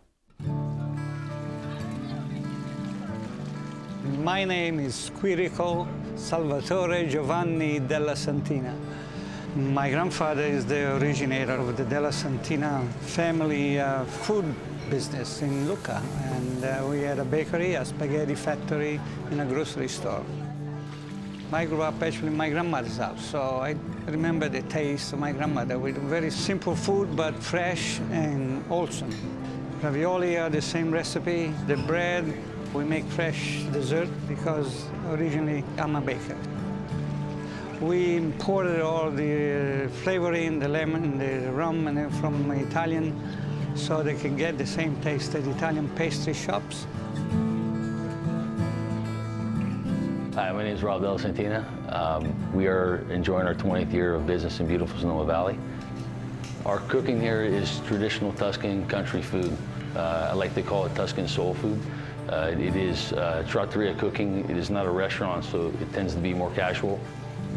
My 4.25 4.45
name 4.45 4.81
is 4.81 5.13
Quirico 5.21 5.87
Salvatore 6.17 7.07
Giovanni 7.07 7.79
della 7.87 8.17
Santina. 8.17 9.06
My 9.57 9.89
grandfather 9.89 10.43
is 10.43 10.67
the 10.67 10.97
originator 10.97 11.55
of 11.55 11.79
the 11.79 11.85
Della 11.87 12.13
Santina 12.13 12.87
family 13.01 13.81
uh, 13.81 14.05
food 14.05 14.45
business 14.91 15.41
in 15.41 15.67
Lucca, 15.67 16.03
and 16.25 16.63
uh, 16.63 16.87
we 16.91 17.01
had 17.01 17.19
a 17.19 17.25
bakery, 17.25 17.73
a 17.73 17.83
spaghetti 17.83 18.35
factory, 18.35 19.01
and 19.31 19.41
a 19.41 19.47
grocery 19.47 19.89
store. 19.89 20.23
I 21.55 21.65
grew 21.65 21.81
up 21.81 22.03
actually 22.03 22.29
in 22.29 22.37
my 22.37 22.51
grandmother's 22.51 22.99
house, 22.99 23.25
so 23.25 23.41
I 23.41 23.77
remember 24.07 24.51
the 24.51 24.61
taste 24.61 25.15
of 25.15 25.21
my 25.21 25.33
grandmother 25.33 25.79
with 25.79 25.97
very 26.03 26.31
simple 26.31 26.77
food, 26.77 27.17
but 27.17 27.35
fresh 27.43 27.99
and 28.11 28.63
wholesome. 28.67 29.11
Ravioli 29.81 30.37
are 30.37 30.51
the 30.51 30.61
same 30.61 30.91
recipe. 30.91 31.55
The 31.67 31.79
bread, 31.79 32.31
we 32.75 32.85
make 32.85 33.07
fresh 33.07 33.63
dessert 33.73 34.11
because 34.29 34.85
originally 35.09 35.65
I'm 35.79 35.97
a 35.97 36.03
baker. 36.03 36.37
We 37.81 38.17
imported 38.17 38.81
all 38.81 39.11
the 39.11 39.91
flavoring, 40.03 40.59
the 40.59 40.69
lemon, 40.69 41.19
the 41.19 41.53
rum, 41.53 41.87
and 41.89 42.15
from 42.17 42.51
Italian, 42.51 43.15
so 43.75 44.03
they 44.03 44.15
can 44.15 44.35
get 44.35 44.57
the 44.57 44.65
same 44.65 44.99
taste 45.03 45.35
as 45.35 45.47
Italian 45.47 45.87
pastry 45.91 46.33
shops. 46.33 46.87
Hi, 50.35 50.51
my 50.53 50.63
name 50.63 50.75
is 50.75 50.83
Rob 50.83 51.03
Della 51.03 51.19
Santina. 51.19 51.67
Um, 51.91 52.35
we 52.55 52.67
are 52.67 53.05
enjoying 53.11 53.47
our 53.47 53.55
20th 53.55 53.93
year 53.93 54.15
of 54.15 54.27
business 54.27 54.59
in 54.59 54.67
beautiful 54.67 54.99
Sonoma 54.99 55.27
Valley. 55.27 55.59
Our 56.65 56.79
cooking 56.89 57.21
here 57.21 57.43
is 57.43 57.81
traditional 57.81 58.33
Tuscan 58.33 58.87
country 58.89 59.21
food. 59.21 59.55
Uh, 59.95 60.29
I 60.31 60.33
like 60.33 60.55
to 60.55 60.63
call 60.63 60.87
it 60.87 60.95
Tuscan 60.95 61.29
soul 61.29 61.53
food. 61.53 61.79
Uh, 62.31 62.55
it 62.59 62.75
is 62.75 63.13
uh, 63.13 63.45
trattoria 63.47 63.95
cooking. 63.95 64.49
It 64.49 64.57
is 64.57 64.71
not 64.71 64.87
a 64.87 64.91
restaurant, 64.91 65.45
so 65.45 65.75
it 65.79 65.93
tends 65.93 66.15
to 66.15 66.21
be 66.21 66.33
more 66.33 66.51
casual. 66.53 66.99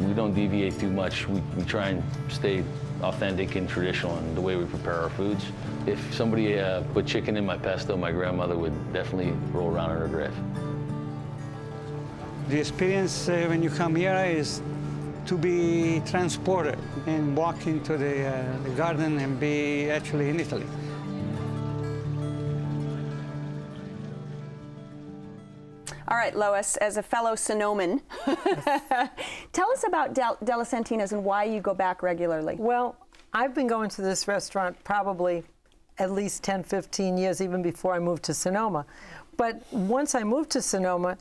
We 0.07 0.13
don't 0.13 0.33
deviate 0.33 0.79
too 0.79 0.89
much. 0.89 1.27
We, 1.27 1.41
we 1.57 1.63
try 1.63 1.89
and 1.89 2.03
stay 2.29 2.63
authentic 3.01 3.55
and 3.55 3.67
traditional 3.67 4.17
in 4.17 4.35
the 4.35 4.41
way 4.41 4.55
we 4.55 4.65
prepare 4.65 4.93
our 4.93 5.09
foods. 5.09 5.45
If 5.85 6.13
somebody 6.13 6.59
uh, 6.59 6.83
put 6.93 7.05
chicken 7.05 7.37
in 7.37 7.45
my 7.45 7.57
pesto, 7.57 7.95
my 7.97 8.11
grandmother 8.11 8.57
would 8.57 8.93
definitely 8.93 9.31
roll 9.51 9.69
around 9.73 9.91
in 9.91 9.97
her 9.97 10.07
grave. 10.07 10.33
The 12.49 12.59
experience 12.59 13.29
uh, 13.29 13.45
when 13.47 13.61
you 13.61 13.69
come 13.69 13.95
here 13.95 14.15
is 14.25 14.61
to 15.27 15.37
be 15.37 16.01
transported 16.05 16.79
and 17.05 17.37
walk 17.37 17.67
into 17.67 17.97
the, 17.97 18.25
uh, 18.25 18.57
the 18.63 18.71
garden 18.71 19.19
and 19.19 19.39
be 19.39 19.89
actually 19.91 20.29
in 20.29 20.39
Italy. 20.39 20.65
All 26.09 26.17
right, 26.17 26.35
Lois, 26.35 26.75
as 26.77 26.97
a 26.97 27.03
fellow 27.03 27.33
Sonoman, 27.33 28.01
tell 29.53 29.71
us 29.71 29.85
about 29.85 30.15
Del- 30.15 30.39
Della 30.43 30.65
Santina's 30.65 31.11
and 31.11 31.23
why 31.23 31.43
you 31.43 31.61
go 31.61 31.75
back 31.75 32.01
regularly. 32.01 32.55
Well, 32.57 32.95
I've 33.31 33.53
been 33.53 33.67
going 33.67 33.91
to 33.91 34.01
this 34.01 34.27
restaurant 34.27 34.75
probably 34.83 35.43
at 35.99 36.11
least 36.11 36.41
10, 36.41 36.63
15 36.63 37.15
years, 37.15 37.41
even 37.41 37.61
before 37.61 37.93
I 37.93 37.99
moved 37.99 38.23
to 38.23 38.33
Sonoma. 38.33 38.87
But 39.37 39.61
once 39.71 40.15
I 40.15 40.23
moved 40.23 40.49
to 40.51 40.63
Sonoma, 40.63 41.15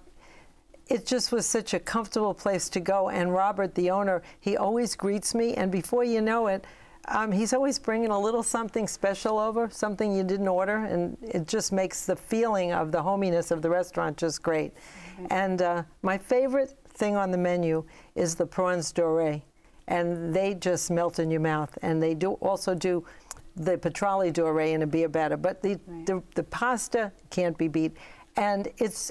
it 0.87 1.05
just 1.05 1.33
was 1.33 1.45
such 1.45 1.75
a 1.75 1.79
comfortable 1.79 2.33
place 2.33 2.71
to 2.71 2.81
go. 2.81 3.11
And 3.11 3.35
Robert, 3.35 3.75
the 3.75 3.91
owner, 3.91 4.23
he 4.41 4.57
always 4.57 4.97
greets 4.97 5.35
me, 5.35 5.53
and 5.53 5.71
before 5.71 6.03
you 6.03 6.23
know 6.23 6.47
it, 6.47 6.65
um, 7.09 7.33
he's 7.33 7.53
always 7.53 7.79
bringing 7.79 8.11
a 8.11 8.19
little 8.19 8.43
something 8.43 8.87
special 8.87 9.39
over, 9.39 9.69
something 9.71 10.15
you 10.15 10.25
didn't 10.25 10.49
order, 10.49 10.85
and 10.85 11.17
it 11.23 11.47
just 11.47 11.73
makes 11.73 12.07
the 12.07 12.17
feeling 12.17 12.73
of 12.73 12.93
the 12.93 13.03
hominess 13.03 13.51
of 13.51 13.63
the 13.63 13.71
restaurant 13.71 14.17
just 14.17 14.43
great. 14.43 14.75
Mm-hmm. 14.75 15.27
And 15.31 15.63
uh, 15.63 15.83
my 16.03 16.19
favorite 16.19 16.77
thing 16.89 17.17
on 17.17 17.31
the 17.31 17.39
menu 17.39 17.85
is 18.15 18.35
the 18.35 18.47
prawns 18.47 18.93
doré, 18.93 19.43
and 19.87 20.35
they 20.35 20.55
just 20.55 20.91
melt 20.91 21.19
in 21.19 21.31
your 21.31 21.41
mouth. 21.41 21.77
And 21.83 22.03
they 22.03 22.15
do 22.15 22.33
also 22.35 22.75
do 22.75 23.05
the 23.57 23.79
petrale 23.79 24.33
doré 24.33 24.73
in 24.73 24.83
a 24.83 24.87
beer 24.87 25.09
batter, 25.09 25.37
but 25.37 25.63
the, 25.63 25.81
right. 25.87 26.07
the, 26.07 26.23
the 26.35 26.45
pasta 26.45 27.13
can't 27.31 27.57
be 27.57 27.69
beat. 27.69 27.97
And 28.37 28.69
it's 28.79 29.11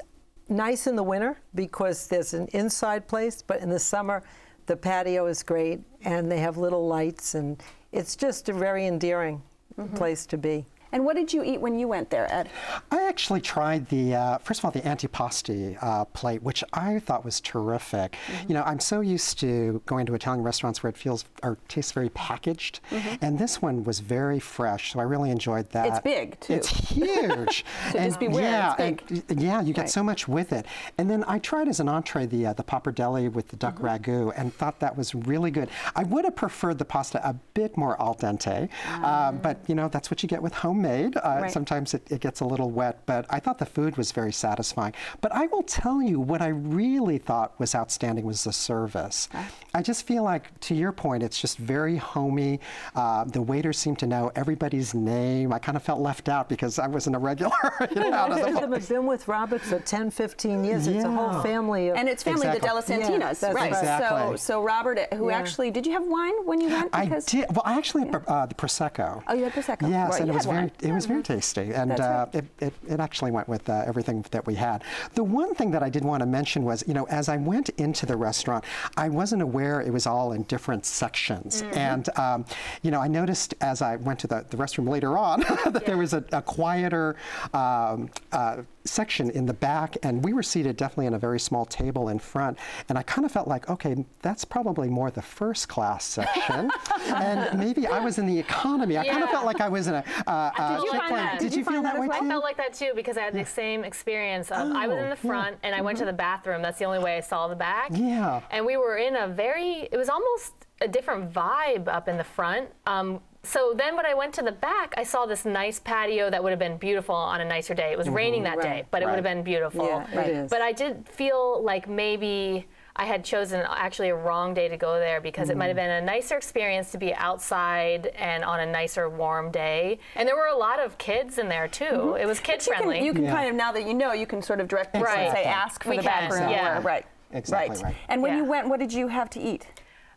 nice 0.50 0.88
in 0.88 0.96
the 0.96 1.04
winter 1.04 1.38
because 1.56 2.08
there's 2.08 2.34
an 2.34 2.48
inside 2.54 3.08
place, 3.08 3.42
but 3.42 3.62
in 3.62 3.70
the 3.70 3.80
summer, 3.80 4.24
the 4.68 4.78
patio 4.78 5.26
is 5.26 5.42
great, 5.44 5.80
and 6.04 6.32
they 6.32 6.40
have 6.40 6.58
little 6.58 6.88
lights, 6.88 7.36
and 7.36 7.62
it's 7.92 8.16
just 8.16 8.50
a 8.50 8.54
very 8.54 8.86
endearing 8.86 9.42
mm-hmm. 9.78 9.96
place 9.96 10.26
to 10.28 10.38
be. 10.38 10.66
And 10.92 11.06
what 11.06 11.16
did 11.16 11.34
you 11.34 11.44
eat 11.44 11.60
when 11.60 11.78
you 11.78 11.88
went 11.88 12.10
there, 12.10 12.32
Ed? 12.32 12.50
I 12.92 13.08
actually 13.08 13.42
tried 13.42 13.90
the, 13.90 14.16
uh, 14.16 14.38
first 14.40 14.60
of 14.60 14.66
all, 14.66 14.72
the 14.72 14.82
antipasti 14.82 15.78
uh, 15.82 16.06
plate, 16.06 16.42
which 16.44 16.64
I 16.74 17.00
thought 17.00 17.26
was 17.26 17.42
terrific. 17.42 18.14
Mm-hmm. 18.14 18.50
You 18.50 18.54
know, 18.56 18.64
I'm 18.64 18.80
so 18.80 19.02
used 19.02 19.40
to 19.40 19.82
going 19.86 20.06
to 20.06 20.16
Italian 20.16 20.44
restaurants 20.44 20.84
where 20.84 20.90
it 20.90 20.98
feels 20.98 21.26
or 21.44 21.58
tastes 21.68 21.92
very 21.92 22.10
packaged, 22.10 22.80
mm-hmm. 22.92 23.16
and 23.22 23.38
this 23.38 23.62
one 23.62 23.84
was 23.84 24.00
very 24.00 24.40
fresh, 24.40 24.94
so 24.94 25.00
I 25.00 25.04
really 25.04 25.30
enjoyed 25.30 25.70
that. 25.72 25.88
It's 25.88 26.00
big, 26.00 26.40
too. 26.40 26.54
It's 26.54 26.70
huge. 26.70 27.66
so 27.92 28.00
and 28.00 28.10
just 28.10 28.20
beware, 28.20 28.44
yeah, 28.44 28.76
it's 28.78 29.02
big. 29.04 29.24
And, 29.30 29.42
yeah, 29.42 29.62
you 29.62 29.74
get 29.74 29.82
right. 29.82 29.90
so 29.90 30.04
much 30.04 30.28
with 30.28 30.54
it. 30.54 30.66
And 30.98 31.10
then 31.10 31.24
I 31.28 31.40
tried 31.40 31.68
as 31.68 31.80
an 31.80 31.90
entree 31.90 32.26
the, 32.26 32.48
uh, 32.48 32.54
the 32.54 32.64
pappardelle 32.64 33.32
with 33.32 33.50
the 33.50 33.56
duck 33.56 33.76
mm-hmm. 33.76 33.86
ragu 33.86 34.34
and 34.36 34.54
thought 34.54 34.80
that 34.80 34.98
was 34.98 35.14
really 35.14 35.52
good. 35.52 35.70
I 35.96 36.04
would 36.04 36.26
have 36.26 36.36
preferred 36.36 36.78
the 36.78 36.86
pasta 36.86 37.28
a 37.28 37.34
bit 37.54 37.78
more 37.78 38.00
al 38.02 38.16
dente, 38.16 38.70
uh, 38.88 39.32
but, 39.32 39.60
you 39.68 39.76
know, 39.76 39.88
that's 39.88 40.10
what 40.10 40.24
you 40.24 40.30
get 40.30 40.42
with 40.42 40.54
homemade. 40.78 41.18
Uh, 41.18 41.40
right. 41.42 41.52
Sometimes 41.52 41.94
it, 41.94 42.04
it, 42.12 42.22
gets 42.22 42.42
a 42.42 42.46
little 42.46 42.70
wet, 42.70 43.00
but 43.06 43.26
I 43.30 43.40
thought 43.40 43.58
the 43.58 43.66
food 43.66 43.98
was 43.98 44.12
very 44.12 44.32
satisfying. 44.32 44.94
But 45.22 45.32
I 45.34 45.48
will 45.48 45.64
tell 45.64 46.02
you 46.02 46.20
what 46.20 46.42
I 46.42 46.48
really 46.48 47.18
thought 47.18 47.60
was 47.60 47.76
outstanding 47.76 48.26
was 48.26 48.44
the 48.44 48.54
service. 48.54 49.30
Okay. 49.34 49.46
I 49.74 49.82
just 49.82 50.08
feel 50.08 50.24
like, 50.24 50.60
to 50.62 50.76
your 50.76 50.92
point, 50.92 51.24
it's 51.24 51.40
just 51.40 51.58
very 51.58 51.98
homey. 51.98 52.60
Uh, 52.96 53.26
the 53.26 53.42
waiters 53.42 53.78
seem 53.78 53.96
to 53.98 54.08
know 54.08 54.32
everybody's 54.36 54.94
name. 54.94 55.54
I 55.54 55.60
kind 55.60 55.76
of 55.76 55.84
felt 55.84 56.02
left 56.02 56.30
out 56.30 56.50
because 56.50 56.80
I 56.80 56.88
wasn't 56.88 57.16
a 57.16 57.20
regular. 57.20 57.52
you 57.96 58.10
know, 58.10 58.28
Most 58.28 58.48
of 58.48 58.56
them 58.56 58.72
have 58.72 58.90
been 58.90 59.06
with 59.06 59.28
Robert 59.28 59.62
for 59.62 59.80
10, 59.80 60.12
15 60.12 60.64
years. 60.64 60.88
Yeah. 60.88 60.96
It's 60.96 61.06
a 61.06 61.12
whole 61.12 61.42
family. 61.42 61.90
Of 61.90 61.98
and 61.98 62.10
it's 62.10 62.24
family, 62.24 62.48
exactly. 62.48 62.60
the 62.60 62.66
Della 62.66 62.84
Santinas. 62.84 63.42
Yeah, 63.42 63.52
right. 63.52 63.68
Exactly. 63.68 64.38
So, 64.38 64.54
so 64.54 64.64
Robert, 64.64 65.14
who 65.14 65.30
actually, 65.30 65.72
did 65.72 65.86
you 65.86 65.94
have 65.94 66.06
wine 66.08 66.46
when 66.46 66.62
you 66.62 66.70
went? 66.70 66.92
Because, 66.92 67.28
I 67.28 67.32
did. 67.32 67.50
Well, 67.52 67.64
I 67.66 67.78
actually 67.78 68.06
had 68.08 68.24
uh, 68.28 68.46
the 68.46 68.56
Prosecco. 68.56 69.24
Oh, 69.28 69.34
you 69.34 69.44
had 69.44 69.54
Prosecco. 69.54 69.90
Yes, 69.90 70.12
right. 70.12 70.20
and 70.22 70.28
you 70.28 70.34
it 70.34 70.36
was 70.36 70.46
very 70.46 70.58
wine. 70.58 70.67
Very, 70.70 70.92
it 70.92 70.94
was 70.94 71.06
very 71.06 71.24
tasty, 71.24 71.74
and 71.74 71.92
That's 71.92 72.02
uh, 72.02 72.26
right. 72.34 72.36
it, 72.36 72.46
it, 72.60 72.74
it 72.88 73.00
actually 73.00 73.32
went 73.32 73.48
with 73.48 73.70
uh, 73.70 73.84
everything 73.86 74.26
that 74.32 74.46
we 74.46 74.56
had. 74.56 74.84
The 75.16 75.24
one 75.24 75.54
thing 75.56 75.72
that 75.72 75.84
I 75.84 75.90
did 75.90 76.04
want 76.04 76.22
to 76.22 76.26
mention 76.28 76.64
was, 76.64 76.84
you 76.88 76.94
know, 76.94 77.06
as 77.08 77.30
I 77.30 77.38
went 77.38 77.70
into 77.78 78.06
the 78.06 78.16
restaurant, 78.16 78.64
I 78.96 79.10
wasn't 79.10 79.42
aware 79.42 79.82
it 79.82 79.92
was 79.92 80.06
all 80.08 80.32
in 80.34 80.44
different 80.44 80.86
sections, 80.86 81.48
Mm-hmm. 81.58 81.78
and 81.78 82.18
um, 82.18 82.46
you 82.82 82.92
know, 82.92 83.02
I 83.02 83.08
noticed 83.08 83.54
as 83.62 83.82
I 83.82 83.96
went 83.98 84.20
to 84.20 84.28
the, 84.28 84.46
the 84.50 84.58
restroom 84.58 84.88
later 84.90 85.18
on 85.18 85.40
that 85.66 85.86
there 85.86 85.98
was 85.98 86.14
a, 86.14 86.24
a 86.32 86.42
quieter 86.42 87.16
um, 87.54 88.10
uh, 88.32 88.58
section 88.84 89.30
in 89.32 89.46
the 89.46 89.54
back, 89.54 89.98
and 90.04 90.24
we 90.24 90.34
were 90.34 90.44
seated 90.44 90.78
definitely 90.78 91.08
in 91.08 91.14
a 91.14 91.20
very 91.20 91.40
small 91.40 91.66
table 91.66 92.10
in 92.10 92.20
front, 92.20 92.58
and 92.90 92.98
I 92.98 93.04
kind 93.04 93.26
of 93.26 93.32
felt 93.32 93.48
like, 93.48 93.70
okay, 93.70 94.06
that's 94.22 94.46
probably 94.46 94.90
more 94.90 95.12
the 95.12 95.22
first 95.22 95.68
class 95.68 96.06
section, 96.06 96.70
and 97.08 97.58
maybe 97.58 97.88
I 97.88 98.00
was 98.04 98.18
in 98.18 98.26
the 98.26 98.38
economy. 98.40 98.98
I 98.98 99.06
kind 99.08 99.24
of 99.24 99.30
felt 99.30 99.46
like 99.46 99.62
I 99.62 99.70
was 99.70 99.88
in 99.88 99.96
a. 99.96 100.04
Uh, 100.26 100.52
uh, 100.58 100.78
Did 100.78 100.84
you 100.86 100.92
find 101.00 101.16
that? 101.16 101.40
Did 101.40 101.56
you 101.56 101.64
feel 101.66 101.82
that 101.84 102.00
way 102.00 102.08
I 102.12 102.20
felt 102.28 102.44
like 102.44 102.58
that 102.58 102.74
too 102.74 102.92
because 102.96 103.18
I 103.18 103.22
had 103.22 103.34
the 103.34 103.46
same 103.46 103.84
experience. 103.84 104.52
Of, 104.52 104.72
I 104.72 104.88
was 104.88 104.98
in 104.98 105.10
the 105.10 105.14
Oh, 105.14 105.28
front 105.28 105.58
and 105.64 105.74
I 105.76 105.82
went 105.82 105.98
to 106.00 106.06
the 106.06 106.14
bathroom. 106.14 106.62
That's 106.62 106.80
the 106.80 106.86
only 106.86 107.00
way 107.00 107.18
I 107.18 107.22
saw 107.22 107.48
the 107.48 107.56
back. 107.56 107.90
Yeah. 107.94 108.42
And 108.52 108.66
we 108.66 108.78
were 108.78 108.98
in 108.98 109.16
a 109.16 109.28
very, 109.28 109.88
it 109.92 109.98
was 109.98 110.10
almost 110.10 110.54
a 110.82 110.88
different 110.88 111.32
vibe 111.34 111.88
up 111.88 112.08
in 112.08 112.18
the 112.18 112.24
front. 112.24 112.70
Um, 112.86 113.20
so 113.44 113.74
then 113.76 113.96
when 113.96 114.06
I 114.06 114.14
went 114.14 114.34
to 114.36 114.42
the 114.42 114.52
back, 114.52 114.94
I 114.98 115.04
saw 115.04 115.26
this 115.26 115.46
nice 115.46 115.80
patio 115.80 116.30
that 116.30 116.44
would 116.44 116.50
have 116.50 116.60
been 116.60 116.78
beautiful 116.78 117.16
on 117.16 117.40
a 117.42 117.46
nicer 117.46 117.74
day. 117.74 117.92
It 117.92 117.98
was 117.98 118.10
raining 118.10 118.44
that 118.44 118.62
day, 118.62 118.70
Right. 118.70 118.86
but 118.92 119.02
it 119.02 119.06
would 119.06 119.16
have 119.16 119.24
been 119.24 119.42
beautiful. 119.44 119.86
Yeah, 119.86 120.06
Right. 120.18 120.30
is. 120.30 120.50
But 120.52 120.62
I 120.62 120.74
did 120.74 121.08
feel 121.08 121.64
like 121.64 121.88
maybe 121.88 122.68
I 123.00 123.06
had 123.06 123.24
chosen 123.24 123.64
actually 123.70 124.10
a 124.10 124.16
wrong 124.16 124.54
day 124.56 124.68
to 124.68 124.76
go 124.76 124.98
there 125.00 125.22
because 125.22 125.50
it 125.52 125.56
might 125.58 125.68
have 125.68 125.76
been 125.76 125.90
a 125.90 126.02
nicer 126.02 126.36
experience 126.36 126.92
to 126.94 126.98
be 126.98 127.14
outside 127.14 128.08
and 128.18 128.44
on 128.44 128.60
a 128.60 128.66
nicer 128.66 129.08
warm 129.08 129.52
day. 129.52 130.00
And 130.16 130.28
there 130.28 130.36
were 130.36 130.48
a 130.48 130.58
lot 130.58 130.80
of 130.80 130.98
kids 130.98 131.38
in 131.38 131.48
there 131.48 131.68
too. 131.68 132.16
It 132.20 132.26
was 132.26 132.40
kid 132.40 132.54
But 132.58 132.66
you 132.68 132.74
can- 132.74 132.84
friendly. 132.84 133.06
You 133.06 133.14
can, 133.14 133.28
kind 133.28 133.50
of 133.50 133.56
now 133.56 133.72
that 133.72 133.86
you 133.86 133.94
know, 133.94 134.14
you 134.14 134.26
can 134.26 134.42
sort 134.42 134.60
of 134.60 134.68
direct 134.68 134.94
people 134.94 135.08
and 135.08 135.16
Right. 135.16 135.32
say, 135.32 135.44
ask 135.44 135.84
for 135.84 135.92
We 135.92 135.98
the 135.98 136.04
can, 136.04 136.30
back 136.30 136.32
room. 136.40 136.50
yeah. 136.50 136.80
or- 136.80 136.82
right. 136.82 137.06
Exactly 137.34 137.84
right. 137.84 137.96
And 138.10 138.22
when 138.24 138.32
Yeah. 138.32 138.38
you 138.40 138.46
went, 138.46 138.68
what 138.68 138.80
did 138.80 138.92
you 138.92 139.10
have 139.10 139.30
to 139.32 139.40
eat? 139.40 139.68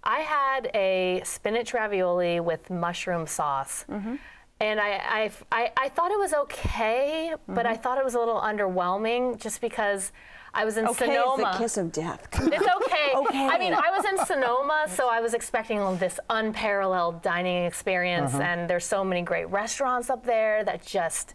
I 0.02 0.20
had 0.20 0.70
a 0.75 1.20
spinach 1.25 1.75
ravioli 1.75 2.40
with 2.40 2.70
mushroom 2.70 3.26
sauce. 3.26 3.84
Mm-hmm. 3.90 4.14
And 4.60 4.80
I, 4.80 4.90
I, 4.90 5.30
I, 5.52 5.72
I 5.76 5.88
thought 5.90 6.10
it 6.12 6.18
was 6.18 6.32
okay, 6.34 7.34
but 7.46 7.64
Mm-hmm. 7.66 7.72
I 7.72 7.76
thought 7.76 7.99
it 7.99 8.04
was 8.04 8.14
a 8.14 8.18
little 8.18 8.40
underwhelming 8.40 9.38
just 9.38 9.60
because 9.60 10.12
I 10.52 10.64
was 10.64 10.76
in 10.76 10.87
Okay, 10.88 11.07
Sonoma. 11.07 11.42
it's 11.49 11.52
the 11.59 11.62
kiss 11.62 11.76
of 11.76 11.92
death. 11.92 12.28
It's 12.35 12.66
okay. 12.66 12.97
Okay. 13.21 13.47
I 13.47 13.59
mean, 13.59 13.75
I 13.75 13.90
was 13.97 14.04
in 14.04 14.25
Sonoma, 14.25 14.87
so 14.88 15.09
I 15.09 15.21
was 15.21 15.35
expecting 15.35 15.78
this 15.99 16.19
unparalleled 16.30 17.23
dining 17.23 17.64
experience, 17.64 18.35
Uh-huh. 18.35 18.42
and 18.42 18.71
there's 18.71 18.85
so 18.85 19.04
many 19.04 19.23
great 19.23 19.47
restaurants 19.50 20.11
up 20.11 20.25
there 20.25 20.64
that 20.64 20.85
just 20.85 21.35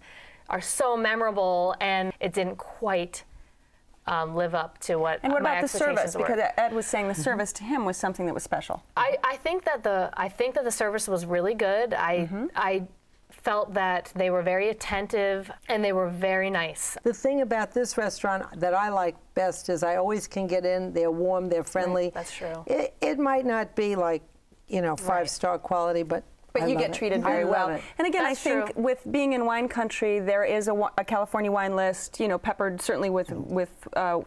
are 0.49 0.61
so 0.61 0.95
memorable, 0.97 1.75
and 1.81 2.13
it 2.19 2.33
didn't 2.33 2.57
quite 2.57 3.23
um, 4.07 4.35
live 4.35 4.53
up 4.55 4.77
to 4.79 4.95
what 4.97 5.19
And 5.23 5.33
what 5.33 5.41
about 5.41 5.61
the 5.61 5.67
service? 5.67 6.15
were. 6.15 6.21
Because 6.25 6.39
Ed 6.57 6.73
was 6.73 6.85
saying 6.85 7.07
the 7.07 7.15
service 7.15 7.51
to 7.53 7.63
him 7.63 7.85
was 7.85 7.97
something 7.97 8.25
that 8.27 8.33
was 8.33 8.43
special. 8.43 8.83
I, 8.95 9.17
I 9.23 9.35
think 9.37 9.63
that 9.65 9.83
the 9.83 10.11
I 10.15 10.29
think 10.29 10.53
that 10.55 10.63
the 10.63 10.71
service 10.71 11.07
was 11.07 11.25
really 11.25 11.55
good. 11.55 11.93
I 11.93 12.17
Mm-hmm. 12.19 12.45
I 12.55 12.83
felt 13.45 13.73
that 13.75 14.11
they 14.15 14.29
were 14.31 14.41
very 14.41 14.69
attentive 14.69 15.49
and 15.69 15.83
they 15.85 15.93
were 15.93 16.09
very 16.09 16.49
nice. 16.49 16.97
The 17.03 17.13
thing 17.13 17.41
about 17.41 17.73
this 17.73 17.95
restaurant 17.97 18.59
that 18.59 18.73
I 18.73 18.89
like 18.89 19.15
best 19.35 19.69
is 19.69 19.83
I 19.83 19.95
always 19.97 20.27
can 20.27 20.47
get 20.47 20.65
in. 20.65 20.91
They're 20.91 21.11
warm. 21.11 21.47
They're 21.47 21.63
friendly. 21.63 22.11
that's 22.13 22.33
true. 22.33 22.63
It, 22.65 22.95
it 23.01 23.19
might 23.19 23.45
not 23.45 23.75
be 23.75 23.95
like, 23.95 24.23
you 24.67 24.81
know, 24.81 24.95
five 24.95 25.29
star 25.29 25.59
quality, 25.59 26.01
but 26.01 26.23
But 26.53 26.63
I 26.63 26.67
you 26.67 26.77
get 26.77 26.91
treated 26.93 27.19
I 27.19 27.29
very 27.29 27.43
love 27.43 27.67
well. 27.69 27.81
And 27.99 28.07
again, 28.07 28.23
That's 28.23 28.39
I 28.45 28.49
think 28.49 28.73
true. 28.73 28.83
with 28.83 29.01
being 29.11 29.33
in 29.33 29.45
wine 29.45 29.67
country, 29.67 30.19
there 30.19 30.43
is 30.43 30.67
a, 30.67 30.73
a 30.97 31.03
California 31.03 31.51
wine 31.51 31.75
list, 31.75 32.19
you 32.19 32.27
know, 32.27 32.39
peppered 32.39 32.81
certainly 32.81 33.11
with 33.11 33.29
with 33.31 33.69
uh, 33.95 34.21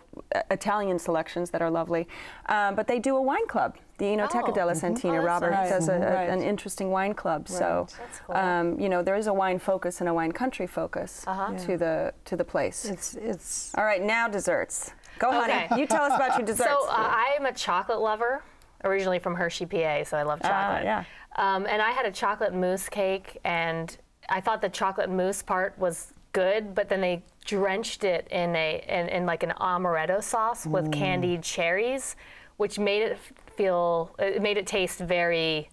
Italian 0.50 0.98
selections 0.98 1.50
that 1.50 1.60
are 1.60 1.70
lovely. 1.70 2.06
Um, 2.46 2.76
but 2.76 2.86
they 2.86 3.00
do 3.00 3.16
a 3.16 3.22
wine 3.22 3.46
club, 3.48 3.76
the 3.98 4.06
Enoteca 4.06 4.48
Oh. 4.48 4.52
della. 4.54 4.74
Santina. 4.74 5.14
Oh, 5.14 5.16
that's 5.16 5.26
Robert 5.26 5.50
nice. 5.50 5.68
does 5.70 5.88
a, 5.88 5.94
a- 5.94 5.98
Right. 5.98 6.28
an 6.30 6.40
interesting 6.42 6.90
wine 6.90 7.14
club. 7.14 7.48
So, 7.48 7.86
cool. 8.26 8.36
um, 8.36 8.78
you 8.80 8.88
know, 8.88 9.02
there 9.02 9.16
is 9.16 9.26
a 9.26 9.32
wine 9.32 9.58
focus 9.58 10.00
and 10.00 10.08
a 10.08 10.14
wine 10.14 10.32
country 10.32 10.66
focus 10.66 11.24
Uh-huh. 11.26 11.52
to 11.66 11.76
the 11.76 12.14
to 12.26 12.36
the 12.36 12.44
place. 12.44 12.84
It's 12.84 13.14
it's 13.14 13.72
All 13.76 13.84
right, 13.84 14.02
now 14.02 14.28
desserts. 14.28 14.92
Go, 15.18 15.28
Okay. 15.42 15.66
honey. 15.66 15.80
You 15.80 15.86
tell 15.88 16.04
us 16.04 16.14
about 16.14 16.38
your 16.38 16.46
desserts. 16.52 16.70
So 16.70 16.88
uh, 16.88 16.92
I 16.94 17.34
am 17.38 17.44
a 17.46 17.52
chocolate 17.52 18.00
lover, 18.00 18.42
originally 18.84 19.18
from 19.18 19.34
Hershey, 19.34 19.66
PA, 19.66 20.04
so 20.04 20.16
I 20.16 20.22
love 20.22 20.40
Ah, 20.44 20.48
chocolate. 20.48 20.84
yeah. 20.84 21.04
Um, 21.36 21.66
and 21.66 21.82
I 21.82 21.90
had 21.90 22.06
a 22.06 22.12
chocolate 22.12 22.54
mousse 22.54 22.88
cake, 22.88 23.38
and 23.44 23.96
I 24.28 24.40
thought 24.40 24.60
the 24.62 24.68
chocolate 24.68 25.10
mousse 25.10 25.42
part 25.42 25.76
was 25.78 26.12
good, 26.32 26.72
but 26.74 26.88
then 26.88 27.00
they 27.00 27.22
drenched 27.44 28.04
it 28.04 28.28
in 28.30 28.54
a 28.54 28.84
in, 28.86 29.08
in 29.08 29.26
like 29.26 29.42
an 29.42 29.52
amaretto 29.58 30.22
sauce 30.22 30.66
with 30.66 30.84
Mm. 30.86 30.92
candied 30.92 31.42
cherries, 31.42 32.14
which 32.58 32.78
made 32.78 33.02
it 33.02 33.18
feel 33.56 34.14
it 34.18 34.42
made 34.42 34.56
it 34.58 34.66
taste 34.66 34.98
very 35.00 35.70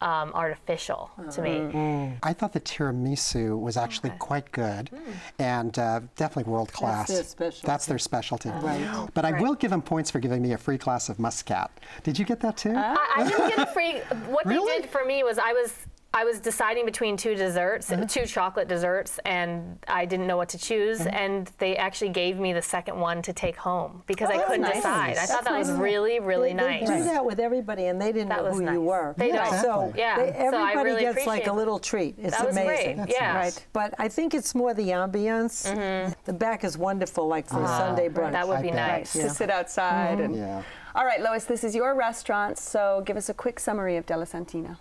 um, 0.00 0.32
artificial 0.34 1.10
to 1.32 1.40
me. 1.40 1.50
Mm. 1.50 2.18
I 2.22 2.34
thought 2.34 2.52
the 2.52 2.60
tiramisu 2.60 3.58
was 3.58 3.78
actually 3.78 4.10
quite 4.18 4.52
good 4.52 4.90
and 5.38 5.78
uh, 5.78 6.00
definitely 6.16 6.52
world 6.52 6.70
class. 6.72 7.08
their 7.08 7.24
specialty. 7.24 7.66
That's 7.66 7.86
their 7.86 7.98
specialty. 7.98 8.50
Right. 8.50 9.08
But 9.14 9.24
I 9.24 9.40
will 9.40 9.54
give 9.54 9.70
them 9.70 9.80
points 9.80 10.10
for 10.10 10.18
giving 10.20 10.42
me 10.42 10.52
a 10.52 10.58
free 10.58 10.76
glass 10.76 11.08
of 11.08 11.18
muscat. 11.18 11.70
Did 12.02 12.18
you 12.18 12.26
get 12.26 12.40
that 12.40 12.58
too? 12.58 12.74
I, 12.76 12.96
I 13.16 13.28
didn't 13.28 13.48
get 13.48 13.58
a 13.60 13.72
free. 13.72 14.00
What 14.28 14.44
Really? 14.44 14.70
they 14.76 14.82
did 14.82 14.90
for 14.90 15.04
me 15.06 15.22
was 15.22 15.38
I 15.38 15.52
was 15.54 15.74
I 16.16 16.22
was 16.24 16.38
deciding 16.38 16.84
between 16.86 17.16
two 17.16 17.34
desserts, 17.34 17.90
Uh-huh. 17.90 18.04
two 18.08 18.24
chocolate 18.24 18.68
desserts, 18.68 19.18
and 19.24 19.78
I 19.88 20.04
didn't 20.04 20.28
know 20.28 20.36
what 20.36 20.48
to 20.50 20.58
choose. 20.58 21.00
Uh-huh. 21.00 21.10
And 21.12 21.50
they 21.58 21.76
actually 21.76 22.10
gave 22.10 22.38
me 22.38 22.52
the 22.52 22.62
second 22.62 23.00
one 23.00 23.20
to 23.22 23.32
take 23.32 23.56
home 23.56 24.04
because 24.06 24.30
I 24.30 24.34
Oh, 24.34 24.36
that's 24.36 24.46
couldn't 24.48 24.62
nice. 24.62 24.74
decide. 24.76 25.10
I 25.18 25.26
thought 25.26 25.44
That's 25.44 25.48
that 25.48 25.58
was 25.58 25.72
really, 25.72 26.20
really 26.20 26.50
they, 26.50 26.54
nice. 26.54 26.88
They 26.88 26.98
do 26.98 27.04
that 27.04 27.24
with 27.26 27.40
everybody, 27.40 27.86
and 27.86 28.00
they 28.00 28.12
didn't 28.12 28.28
That 28.28 28.44
know 28.44 28.52
who 28.52 28.62
nice. 28.62 28.74
you 28.74 28.82
were. 28.82 29.14
They 29.18 29.28
Yeah, 29.28 29.50
don't. 29.50 29.60
So. 29.60 29.92
Yeah, 29.96 30.16
they- 30.18 30.32
so 30.32 30.38
I 30.38 30.70
everybody 30.70 30.84
really 30.90 31.00
gets 31.00 31.26
like 31.26 31.48
a 31.48 31.52
little 31.52 31.80
treat. 31.80 32.14
It's 32.16 32.36
That 32.36 32.46
was 32.46 32.56
amazing. 32.56 32.96
great. 32.98 33.08
Yeah. 33.10 33.36
Right. 33.36 33.66
But 33.72 33.94
I 33.98 34.06
think 34.06 34.34
it's 34.34 34.54
more 34.54 34.72
the 34.72 34.90
ambiance. 34.90 35.66
Mm-hmm. 35.68 36.12
The 36.26 36.32
back 36.32 36.62
is 36.62 36.78
wonderful, 36.78 37.26
like 37.26 37.48
for 37.48 37.60
a 37.60 37.66
Sunday 37.66 38.08
brunch. 38.08 38.32
That 38.32 38.46
would 38.46 38.62
be 38.62 38.68
bet. 38.70 38.76
nice. 39.00 39.12
to 39.14 39.28
sit 39.30 39.50
outside. 39.50 40.20
And, 40.20 40.36
Yeah. 40.36 40.62
All 40.94 41.04
right, 41.04 41.20
Lois, 41.20 41.44
this 41.44 41.64
is 41.64 41.74
your 41.74 41.92
restaurant, 41.96 42.56
so 42.56 43.02
give 43.04 43.16
us 43.16 43.28
a 43.28 43.34
quick 43.34 43.58
summary 43.58 43.96
of 43.96 44.06
Della 44.06 44.26
Santina. 44.26 44.78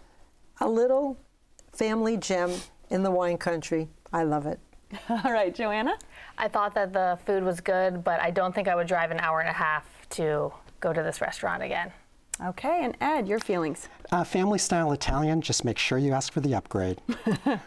A 0.60 0.70
little 0.70 1.18
family 1.72 2.18
gem 2.18 2.52
in 2.90 3.04
the 3.04 3.12
wine 3.12 3.38
country. 3.38 3.90
I 4.12 4.24
love 4.24 4.46
it. 4.46 4.60
All 5.10 5.32
right, 5.32 5.54
Joanna? 5.54 5.98
I 6.38 6.48
thought 6.48 6.76
that 6.76 6.94
the 6.94 7.18
food 7.26 7.44
was 7.44 7.62
good, 7.62 8.04
but 8.04 8.20
I 8.22 8.32
don't 8.32 8.54
think 8.54 8.68
I 8.68 8.76
would 8.76 8.88
drive 8.88 9.12
an 9.12 9.20
hour 9.20 9.40
and 9.40 9.50
a 9.50 9.54
half 9.54 9.86
to 10.12 10.52
go 10.80 10.94
to 10.94 11.02
this 11.02 11.22
restaurant 11.22 11.64
again. 11.64 11.92
Okay, 12.44 12.84
and 12.84 12.98
Ed, 13.00 13.28
your 13.28 13.40
feelings. 13.40 13.88
Uh, 14.12 14.24
family 14.24 14.58
style 14.58 14.92
Italian, 14.92 15.42
just 15.42 15.64
make 15.64 15.78
sure 15.78 15.98
you 15.98 16.14
ask 16.14 16.34
for 16.34 16.42
the 16.42 16.56
upgrade. 16.56 17.00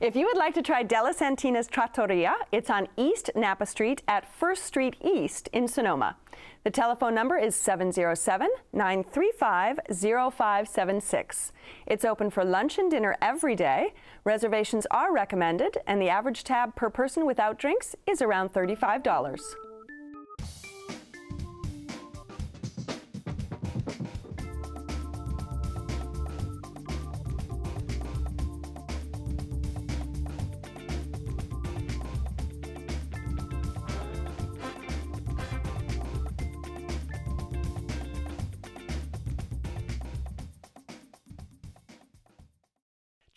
If 0.00 0.14
you 0.14 0.26
would 0.26 0.36
like 0.36 0.54
to 0.54 0.62
try 0.62 0.84
Della 0.84 1.12
Santina's 1.12 1.66
Trattoria, 1.66 2.36
it's 2.52 2.70
on 2.70 2.86
East 2.96 3.32
Napa 3.34 3.66
Street 3.66 4.00
at 4.06 4.32
First 4.32 4.62
Street 4.62 4.94
East 5.02 5.48
in 5.52 5.66
Sonoma. 5.66 6.14
The 6.62 6.70
telephone 6.70 7.16
number 7.16 7.36
is 7.36 7.56
707 7.56 8.48
935 8.72 9.80
0576. 9.88 11.52
It's 11.88 12.04
open 12.04 12.30
for 12.30 12.44
lunch 12.44 12.78
and 12.78 12.88
dinner 12.88 13.16
every 13.20 13.56
day. 13.56 13.92
Reservations 14.22 14.86
are 14.92 15.12
recommended, 15.12 15.78
and 15.84 16.00
the 16.00 16.10
average 16.10 16.44
tab 16.44 16.76
per 16.76 16.90
person 16.90 17.26
without 17.26 17.58
drinks 17.58 17.96
is 18.06 18.22
around 18.22 18.52
$35. 18.52 19.67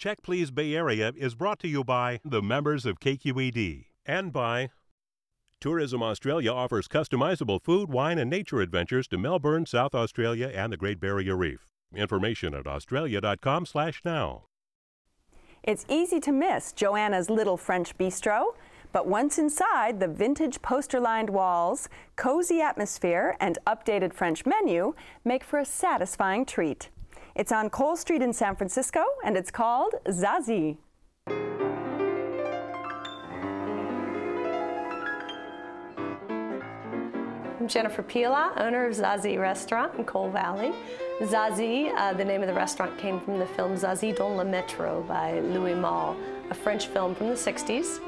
Check 0.02 0.24
Please 0.24 0.50
Bay 0.50 0.74
Area 0.74 1.14
is 1.16 1.36
brought 1.36 1.60
to 1.60 1.68
you 1.68 1.84
by 1.84 2.22
the 2.26 2.42
members 2.42 2.88
of 2.88 3.00
KQED 3.00 3.86
and 4.04 4.34
by 4.34 4.72
Tourism 5.60 6.02
Australia 6.02 6.52
offers 6.52 6.88
customizable 6.88 7.62
food, 7.62 7.88
wine, 7.88 8.18
and 8.18 8.28
nature 8.28 8.62
adventures 8.62 9.08
to 9.10 9.20
Melbourne, 9.20 9.68
South 9.68 9.94
Australia, 9.94 10.52
and 10.56 10.74
the 10.74 10.78
Great 10.78 11.00
Barrier 11.00 11.38
Reef. 11.38 11.68
Information 11.96 12.56
at 12.56 12.66
australia.com/now. 12.66 14.46
It's 15.62 15.86
easy 15.88 16.20
to 16.22 16.32
miss 16.32 16.74
Joanna's 16.74 17.30
Little 17.30 17.58
French 17.58 17.96
Bistro, 17.96 18.56
but 18.92 19.06
once 19.06 19.38
inside, 19.38 20.00
the 20.00 20.08
vintage 20.08 20.64
poster 20.64 21.00
lined 21.00 21.30
walls, 21.30 21.90
cozy 22.16 22.60
atmosphere, 22.60 23.38
and 23.40 23.60
updated 23.68 24.16
French 24.16 24.48
menu 24.48 24.96
make 25.24 25.44
for 25.44 25.60
a 25.60 25.66
satisfying 25.66 26.44
treat. 26.44 26.90
It's 27.34 27.52
on 27.52 27.70
Cole 27.70 27.96
Street 27.96 28.22
in 28.22 28.34
San 28.34 28.58
Francisco, 28.58 29.06
and 29.24 29.38
it's 29.38 29.52
called 29.52 29.94
Zazie. 30.08 30.76
I'm 37.60 37.68
Jennifer 37.68 38.04
Piallat, 38.04 38.60
owner 38.60 38.86
of 38.86 38.96
Zazie 38.96 39.40
Restaurant 39.40 39.96
in 39.96 40.04
Cole 40.04 40.30
Valley. 40.30 40.74
Zazie, 41.22 41.94
uh, 41.96 42.12
the 42.14 42.26
name 42.26 42.42
of 42.42 42.48
the 42.48 42.54
restaurant 42.54 42.98
came 42.98 43.22
from 43.22 43.40
the 43.40 43.46
film 43.46 43.78
Zazie 43.78 44.14
dans 44.14 44.36
le 44.36 44.44
métro 44.44 45.08
by 45.08 45.40
Louis 45.40 45.76
Malle, 45.76 46.18
a 46.50 46.54
French 46.54 46.88
film 46.88 47.16
from 47.16 47.28
the 47.30 47.36
60s, 47.36 48.00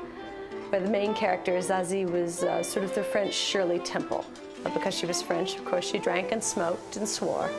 where 0.69 0.81
the 0.81 0.89
main 0.89 1.13
character, 1.13 1.53
Zazie, 1.59 2.09
was 2.09 2.43
uh, 2.43 2.61
sort 2.61 2.83
of 2.83 2.93
the 2.93 3.03
French 3.03 3.33
Shirley 3.33 3.79
Temple. 3.79 4.25
But 4.63 4.73
because 4.73 4.93
she 4.97 5.05
was 5.05 5.21
French, 5.21 5.55
of 5.55 5.63
course, 5.63 5.89
she 5.89 5.97
drank 5.97 6.33
and 6.33 6.43
smoked 6.43 6.97
and 6.97 7.07
swore. 7.07 7.49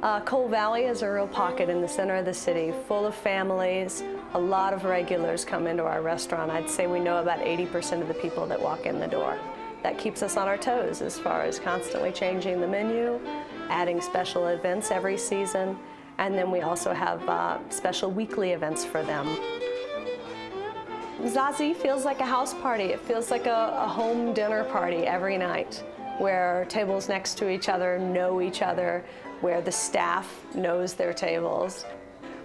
Uh, 0.00 0.20
Cole 0.20 0.46
Valley 0.46 0.84
is 0.84 1.02
a 1.02 1.10
real 1.10 1.26
pocket 1.26 1.68
in 1.68 1.80
the 1.80 1.88
center 1.88 2.14
of 2.14 2.24
the 2.24 2.32
city, 2.32 2.72
full 2.86 3.04
of 3.04 3.16
families. 3.16 4.04
A 4.34 4.38
lot 4.38 4.72
of 4.72 4.84
regulars 4.84 5.44
come 5.44 5.66
into 5.66 5.82
our 5.82 6.02
restaurant. 6.02 6.52
I'd 6.52 6.70
say 6.70 6.86
we 6.86 7.00
know 7.00 7.18
about 7.18 7.40
80% 7.40 8.00
of 8.00 8.06
the 8.06 8.14
people 8.14 8.46
that 8.46 8.62
walk 8.62 8.86
in 8.86 9.00
the 9.00 9.08
door. 9.08 9.36
That 9.82 9.98
keeps 9.98 10.22
us 10.22 10.36
on 10.36 10.46
our 10.46 10.56
toes 10.56 11.02
as 11.02 11.18
far 11.18 11.42
as 11.42 11.58
constantly 11.58 12.12
changing 12.12 12.60
the 12.60 12.68
menu, 12.68 13.18
adding 13.70 14.00
special 14.00 14.46
events 14.46 14.92
every 14.92 15.18
season, 15.18 15.76
and 16.18 16.32
then 16.34 16.52
we 16.52 16.60
also 16.60 16.92
have 16.92 17.28
uh, 17.28 17.58
special 17.68 18.08
weekly 18.08 18.52
events 18.52 18.84
for 18.84 19.02
them. 19.02 19.26
Zazie 21.22 21.74
feels 21.74 22.04
like 22.04 22.20
a 22.20 22.26
house 22.26 22.54
party. 22.54 22.84
It 22.84 23.00
feels 23.00 23.32
like 23.32 23.46
a, 23.46 23.74
a 23.76 23.88
home 23.88 24.32
dinner 24.32 24.62
party 24.62 24.98
every 24.98 25.36
night 25.36 25.82
where 26.18 26.66
tables 26.68 27.08
next 27.08 27.38
to 27.38 27.48
each 27.48 27.68
other 27.68 27.98
know 27.98 28.40
each 28.40 28.62
other, 28.62 29.04
where 29.40 29.60
the 29.60 29.72
staff 29.72 30.44
knows 30.54 30.94
their 30.94 31.12
tables. 31.12 31.84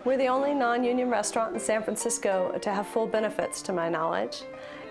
We're 0.06 0.18
the 0.18 0.28
only 0.28 0.54
non-union 0.54 1.10
restaurant 1.10 1.54
in 1.54 1.60
San 1.60 1.82
Francisco 1.82 2.58
to 2.62 2.74
have 2.74 2.88
full 2.88 3.08
benefits 3.08 3.62
to 3.64 3.74
my 3.74 3.90
knowledge. 3.90 4.44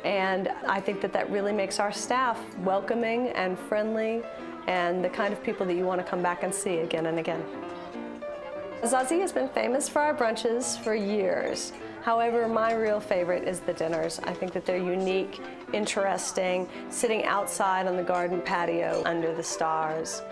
And 0.05 0.49
I 0.67 0.81
think 0.81 1.01
that 1.03 1.13
that 1.13 1.31
really 1.31 1.53
makes 1.53 1.79
our 1.79 1.93
staff 1.93 2.41
welcoming 2.59 3.29
and 3.29 3.59
friendly 3.59 4.23
and 4.67 5.05
the 5.05 5.09
kind 5.09 5.33
of 5.33 5.43
people 5.43 5.67
that 5.67 5.75
you 5.75 5.85
want 5.85 6.01
to 6.01 6.07
come 6.07 6.23
back 6.23 6.43
and 6.43 6.55
see 6.55 6.79
again 6.79 7.07
and 7.07 7.19
again. 7.19 7.45
Zazie 8.83 9.21
has 9.21 9.33
been 9.33 9.49
famous 9.51 9.89
for 9.89 10.01
our 10.01 10.15
brunches 10.15 10.79
for 10.83 10.95
years. 10.95 11.73
However, 12.03 12.49
my 12.49 12.75
real 12.75 12.99
favorite 12.99 13.47
is 13.47 13.61
the 13.61 13.73
dinners. 13.73 14.19
I 14.25 14.35
think 14.35 14.53
that 14.55 14.67
they're 14.67 14.77
unique, 14.77 15.41
interesting, 15.73 16.69
sitting 16.91 17.25
outside 17.25 17.87
on 17.87 17.97
the 17.97 18.03
garden 18.03 18.41
patio 18.41 19.03
under 19.07 19.33
the 19.33 19.43
stars. 19.43 20.23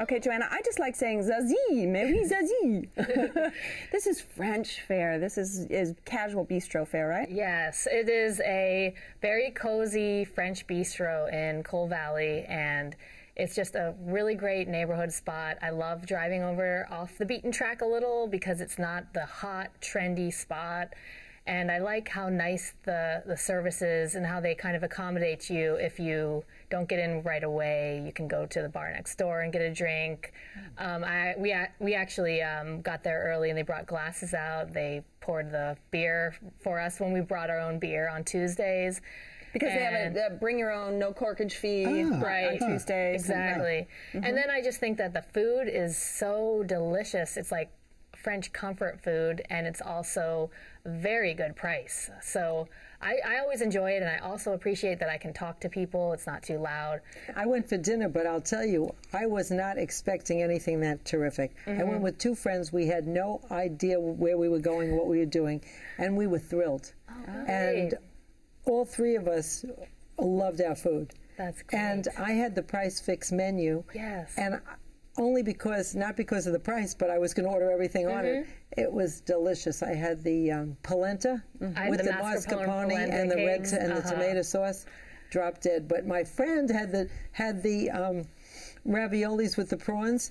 Okay, 0.00 0.18
Joanna, 0.18 0.48
I 0.50 0.60
just 0.64 0.80
like 0.80 0.96
saying 0.96 1.20
Zazie, 1.20 1.86
mais 1.86 2.28
Zazie. 2.28 2.88
this 3.92 4.08
is 4.08 4.20
French 4.20 4.80
fare. 4.88 5.20
This 5.20 5.38
is, 5.38 5.66
is 5.66 5.94
casual 6.04 6.44
bistro 6.44 6.86
fare, 6.86 7.06
right? 7.06 7.30
Yes, 7.30 7.86
it 7.88 8.08
is 8.08 8.40
a 8.40 8.92
very 9.22 9.52
cozy 9.52 10.24
French 10.24 10.66
bistro 10.66 11.32
in 11.32 11.62
Cole 11.62 11.86
Valley, 11.86 12.44
and 12.48 12.96
it's 13.36 13.54
just 13.54 13.76
a 13.76 13.94
really 14.00 14.34
great 14.34 14.66
neighborhood 14.66 15.12
spot. 15.12 15.58
I 15.62 15.70
love 15.70 16.06
driving 16.06 16.42
over 16.42 16.88
off 16.90 17.16
the 17.16 17.24
beaten 17.24 17.52
track 17.52 17.80
a 17.80 17.86
little 17.86 18.26
because 18.26 18.60
it's 18.60 18.80
not 18.80 19.12
the 19.14 19.26
hot, 19.26 19.70
trendy 19.80 20.32
spot. 20.34 20.88
And 21.46 21.70
I 21.70 21.78
like 21.78 22.08
how 22.08 22.30
nice 22.30 22.72
the, 22.84 23.22
the 23.26 23.36
service 23.36 23.82
is 23.82 24.14
and 24.14 24.24
how 24.24 24.40
they 24.40 24.54
kind 24.54 24.74
of 24.74 24.82
accommodate 24.82 25.50
you 25.50 25.74
if 25.74 26.00
you 26.00 26.42
don't 26.70 26.88
get 26.88 26.98
in 26.98 27.22
right 27.22 27.44
away. 27.44 28.02
You 28.04 28.12
can 28.12 28.26
go 28.28 28.46
to 28.46 28.62
the 28.62 28.68
bar 28.68 28.90
next 28.90 29.16
door 29.18 29.40
and 29.42 29.52
get 29.52 29.60
a 29.60 29.70
drink. 29.72 30.32
Um, 30.78 31.04
I, 31.04 31.34
we, 31.36 31.54
we 31.80 31.94
actually 31.94 32.40
um, 32.42 32.80
got 32.80 33.04
there 33.04 33.24
early 33.26 33.50
and 33.50 33.58
they 33.58 33.62
brought 33.62 33.84
glasses 33.86 34.32
out. 34.32 34.72
They 34.72 35.02
poured 35.20 35.50
the 35.52 35.76
beer 35.90 36.34
for 36.62 36.80
us 36.80 36.98
when 36.98 37.12
we 37.12 37.20
brought 37.20 37.50
our 37.50 37.60
own 37.60 37.78
beer 37.78 38.08
on 38.08 38.24
Tuesdays. 38.24 39.02
Because 39.52 39.68
they 39.72 39.84
have 39.84 40.16
a, 40.16 40.26
a 40.26 40.30
bring 40.30 40.58
your 40.58 40.72
own 40.72 40.98
no 40.98 41.12
corkage 41.12 41.52
fee 41.52 41.84
Ah, 41.86 42.20
right. 42.20 42.60
on 42.60 42.70
Tuesdays. 42.70 43.20
Exactly. 43.20 43.86
Mhm. 44.14 44.26
And 44.26 44.36
then 44.36 44.50
I 44.50 44.62
just 44.62 44.80
think 44.80 44.96
that 44.98 45.12
the 45.12 45.22
food 45.22 45.68
is 45.68 45.96
so 45.96 46.64
delicious. 46.66 47.36
It's 47.36 47.52
like 47.52 47.70
French 48.24 48.52
comfort 48.54 48.98
food, 49.02 49.42
and 49.50 49.66
it's 49.66 49.82
also 49.82 50.50
very 50.86 51.34
good 51.34 51.54
price. 51.54 52.10
So 52.22 52.66
I, 53.02 53.16
I 53.24 53.38
always 53.40 53.60
enjoy 53.60 53.90
it, 53.92 54.02
and 54.02 54.08
I 54.10 54.16
also 54.26 54.54
appreciate 54.54 54.98
that 55.00 55.10
I 55.10 55.18
can 55.18 55.34
talk 55.34 55.60
to 55.60 55.68
people. 55.68 56.14
It's 56.14 56.26
not 56.26 56.42
too 56.42 56.56
loud. 56.58 57.00
I 57.36 57.44
went 57.44 57.68
for 57.68 57.76
dinner, 57.76 58.08
but 58.08 58.26
I'll 58.26 58.40
tell 58.40 58.64
you, 58.64 58.94
I 59.12 59.26
was 59.26 59.50
not 59.50 59.76
expecting 59.76 60.42
anything 60.42 60.80
that 60.80 61.04
terrific. 61.04 61.54
I 61.66 61.70
Mhm. 61.70 61.86
went 61.88 62.00
with 62.00 62.18
two 62.18 62.34
friends. 62.34 62.72
We 62.72 62.86
had 62.86 63.06
no 63.06 63.42
idea 63.50 64.00
where 64.00 64.38
we 64.38 64.48
were 64.48 64.58
going, 64.58 64.96
what 64.96 65.06
we 65.06 65.18
were 65.18 65.26
doing, 65.26 65.62
and 65.98 66.16
we 66.16 66.26
were 66.26 66.38
thrilled. 66.38 66.94
Oh, 67.10 67.44
and 67.46 67.94
all 68.64 68.86
three 68.86 69.16
of 69.16 69.28
us 69.28 69.66
loved 70.18 70.62
our 70.62 70.74
food. 70.74 71.12
That's 71.36 71.62
great. 71.62 71.78
And 71.78 72.08
I 72.18 72.32
had 72.32 72.54
the 72.54 72.62
price 72.62 73.00
fix 73.00 73.30
menu. 73.32 73.84
Yes. 73.94 74.32
And 74.38 74.60
only 75.16 75.42
because, 75.42 75.94
not 75.94 76.16
because 76.16 76.46
of 76.46 76.52
the 76.52 76.58
price, 76.58 76.94
but 76.94 77.08
I 77.10 77.18
was 77.18 77.32
going 77.34 77.46
to 77.46 77.52
order 77.52 77.70
everything 77.70 78.06
on 78.08 78.24
it. 78.24 78.44
Mhm. 78.44 78.46
It 78.76 78.92
was 78.92 79.20
delicious. 79.20 79.82
I 79.82 79.94
had 79.94 80.22
the 80.24 80.50
um, 80.50 80.76
polenta 80.82 81.42
had 81.76 81.88
with 81.90 81.98
the 82.00 82.06
the, 82.06 82.10
mascarpone 82.12 82.90
mascarpone 82.90 83.12
and 83.12 83.30
the 83.30 83.36
red 83.36 83.64
t- 83.64 83.76
and 83.76 83.92
the 83.92 83.98
Uh-huh. 83.98 84.10
tomato 84.10 84.42
sauce. 84.42 84.86
Drop 85.30 85.60
dead. 85.60 85.86
But 85.88 86.06
my 86.06 86.22
friend 86.24 86.68
had 86.70 86.90
the 86.92 87.08
had 87.32 87.62
the 87.62 87.90
um, 87.90 88.24
raviolis 88.86 89.56
with 89.56 89.68
the 89.70 89.76
prawns. 89.76 90.30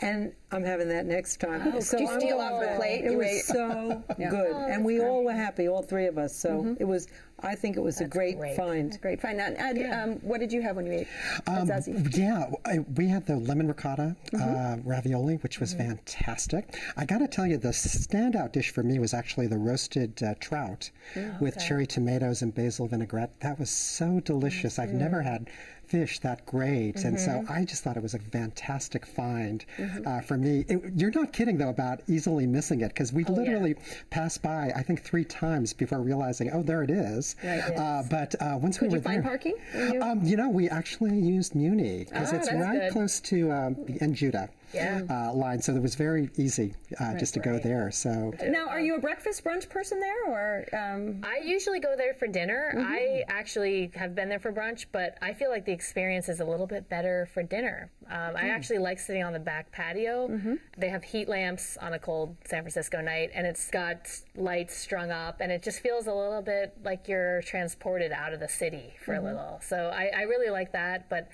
And 0.00 0.32
I'm 0.52 0.64
having 0.64 0.88
that 0.88 1.06
next 1.06 1.38
time. 1.38 1.62
Oh, 1.64 1.80
did 1.80 2.00
you 2.00 2.08
I'm 2.08 2.20
steal 2.20 2.40
off 2.40 2.60
the 2.60 2.74
plate? 2.76 3.04
It 3.04 3.12
You 3.12 3.18
was 3.18 3.44
so 3.46 4.02
Yeah. 4.18 4.30
good, 4.30 4.52
Oh, 4.52 4.66
and 4.68 4.84
we 4.84 5.00
all 5.00 5.22
were 5.24 5.32
happy, 5.32 5.68
all 5.68 5.82
three 5.82 6.06
of 6.06 6.18
us. 6.18 6.34
So 6.34 6.76
it 6.78 6.84
was. 6.84 7.06
I 7.42 7.54
think 7.54 7.78
it 7.78 7.80
was 7.80 8.02
a 8.02 8.04
great, 8.06 8.36
find. 8.54 9.00
Great 9.00 9.18
find. 9.18 9.38
Now, 9.38 9.46
Ed, 9.56 9.78
um, 9.90 10.16
what 10.16 10.40
did 10.40 10.52
you 10.52 10.60
have 10.60 10.76
when 10.76 10.84
you 10.84 10.92
ate 10.92 11.06
at 11.46 11.58
Um, 11.70 11.70
yeah, 12.12 12.50
I, 12.66 12.80
we 12.96 13.08
had 13.08 13.24
the 13.24 13.36
lemon 13.36 13.66
ricotta 13.68 14.14
uh, 14.34 14.36
Mhm. 14.36 14.82
ravioli, 14.84 15.36
which 15.36 15.58
was 15.58 15.72
fantastic. 15.72 16.76
I 16.98 17.06
got 17.06 17.18
to 17.18 17.28
tell 17.28 17.46
you, 17.46 17.56
the 17.56 17.70
standout 17.70 18.52
dish 18.52 18.68
for 18.70 18.82
me 18.82 18.98
was 18.98 19.14
actually 19.14 19.46
the 19.46 19.56
roasted 19.56 20.22
uh, 20.22 20.34
trout 20.38 20.90
Oh, 21.16 21.20
with 21.40 21.56
okay. 21.56 21.66
cherry 21.66 21.86
tomatoes 21.86 22.42
and 22.42 22.54
basil 22.54 22.86
vinaigrette. 22.88 23.40
That 23.40 23.58
was 23.58 23.70
so 23.70 24.20
delicious. 24.20 24.78
I've 24.78 24.92
never 24.92 25.22
had 25.22 25.48
fish 25.86 26.18
that 26.20 26.44
great, 26.46 27.04
and 27.04 27.18
so 27.18 27.30
Mhm. 27.30 27.50
I 27.50 27.64
just 27.64 27.82
thought 27.82 27.96
it 27.96 28.02
was 28.02 28.14
a 28.14 28.18
fantastic 28.20 29.04
find 29.06 29.64
Mhm. 29.78 30.06
uh, 30.06 30.20
for 30.20 30.36
me. 30.40 30.64
It, 30.68 30.80
you're 30.96 31.10
not 31.10 31.32
kidding 31.32 31.58
though 31.58 31.68
about 31.68 32.00
easily 32.08 32.46
missing 32.46 32.80
it 32.80 32.88
because 32.88 33.12
we 33.12 33.24
Oh, 33.24 33.32
yeah. 33.34 33.38
literally 33.40 33.74
passed 34.10 34.42
by, 34.42 34.72
I 34.74 34.82
think, 34.82 35.02
three 35.02 35.24
times 35.24 35.72
before 35.72 36.00
realizing, 36.00 36.50
oh, 36.52 36.62
there 36.62 36.82
it 36.82 36.90
is. 36.90 37.36
Right, 37.44 37.60
Uh, 37.76 38.02
but 38.10 38.34
uh, 38.40 38.58
once 38.60 38.78
Could 38.78 38.88
we 38.88 38.94
you 38.94 38.98
were 38.98 39.02
find 39.04 39.22
there, 39.22 39.30
parking? 39.30 39.54
you- 39.74 40.02
um, 40.02 40.20
you 40.24 40.36
know, 40.36 40.48
we 40.48 40.68
actually 40.68 41.18
used 41.18 41.54
Muni 41.54 42.04
because 42.04 42.32
Ah, 42.32 42.36
it's 42.36 42.52
right 42.52 42.80
good. 42.80 42.92
close 42.92 43.20
to 43.20 43.50
um, 43.52 43.76
the 43.86 43.98
N 44.02 44.14
Judah 44.14 44.48
Yeah. 44.72 45.02
uh, 45.10 45.32
line, 45.34 45.60
so 45.60 45.74
it 45.74 45.82
was 45.82 45.94
very 45.94 46.30
easy 46.36 46.74
uh, 47.00 47.04
Right, 47.04 47.18
just 47.18 47.34
to 47.34 47.40
go 47.40 47.58
there. 47.58 47.90
So 47.90 48.32
Now, 48.46 48.66
are 48.68 48.80
you 48.80 48.94
a 48.96 49.00
breakfast 49.00 49.42
brunch 49.44 49.68
person 49.68 50.00
there, 50.00 50.24
or 50.28 50.66
um, 50.72 51.20
I 51.24 51.40
usually 51.44 51.80
go 51.80 51.94
there 51.96 52.14
for 52.14 52.26
dinner. 52.26 52.72
Mhm. 52.76 52.84
I 52.84 53.24
actually 53.28 53.90
have 53.94 54.14
been 54.14 54.28
there 54.28 54.38
for 54.38 54.52
brunch, 54.52 54.86
but 54.92 55.16
I 55.22 55.32
feel 55.32 55.50
like 55.50 55.64
the 55.64 55.72
experience 55.72 56.28
is 56.28 56.40
a 56.40 56.44
little 56.44 56.66
bit 56.66 56.88
better 56.88 57.28
for 57.34 57.42
dinner. 57.42 57.90
Um, 58.08 58.36
I 58.36 58.44
Mm. 58.44 58.54
actually 58.54 58.78
like 58.78 58.98
sitting 58.98 59.22
on 59.22 59.32
the 59.32 59.38
back 59.38 59.70
patio. 59.72 60.28
Mm-hmm. 60.28 60.54
They 60.78 60.88
have 60.88 61.04
heat 61.04 61.28
lamps 61.28 61.76
on 61.76 61.92
a 61.92 61.98
cold 61.98 62.36
San 62.44 62.62
Francisco 62.62 63.00
night, 63.00 63.30
and 63.34 63.46
it's 63.46 63.70
got 63.70 64.10
lights 64.36 64.74
strung 64.76 65.10
up, 65.10 65.40
and 65.40 65.50
it 65.52 65.62
just 65.62 65.80
feels 65.80 66.06
a 66.06 66.14
little 66.14 66.42
bit 66.42 66.76
like 66.84 67.08
you're 67.08 67.42
transported 67.42 68.12
out 68.12 68.32
of 68.32 68.40
the 68.40 68.48
city 68.48 68.94
for 69.04 69.14
Mhm. 69.14 69.18
a 69.18 69.22
little. 69.22 69.60
So 69.62 69.90
I, 69.94 70.10
I 70.16 70.22
really 70.22 70.50
like 70.50 70.72
that, 70.72 71.08
but 71.08 71.28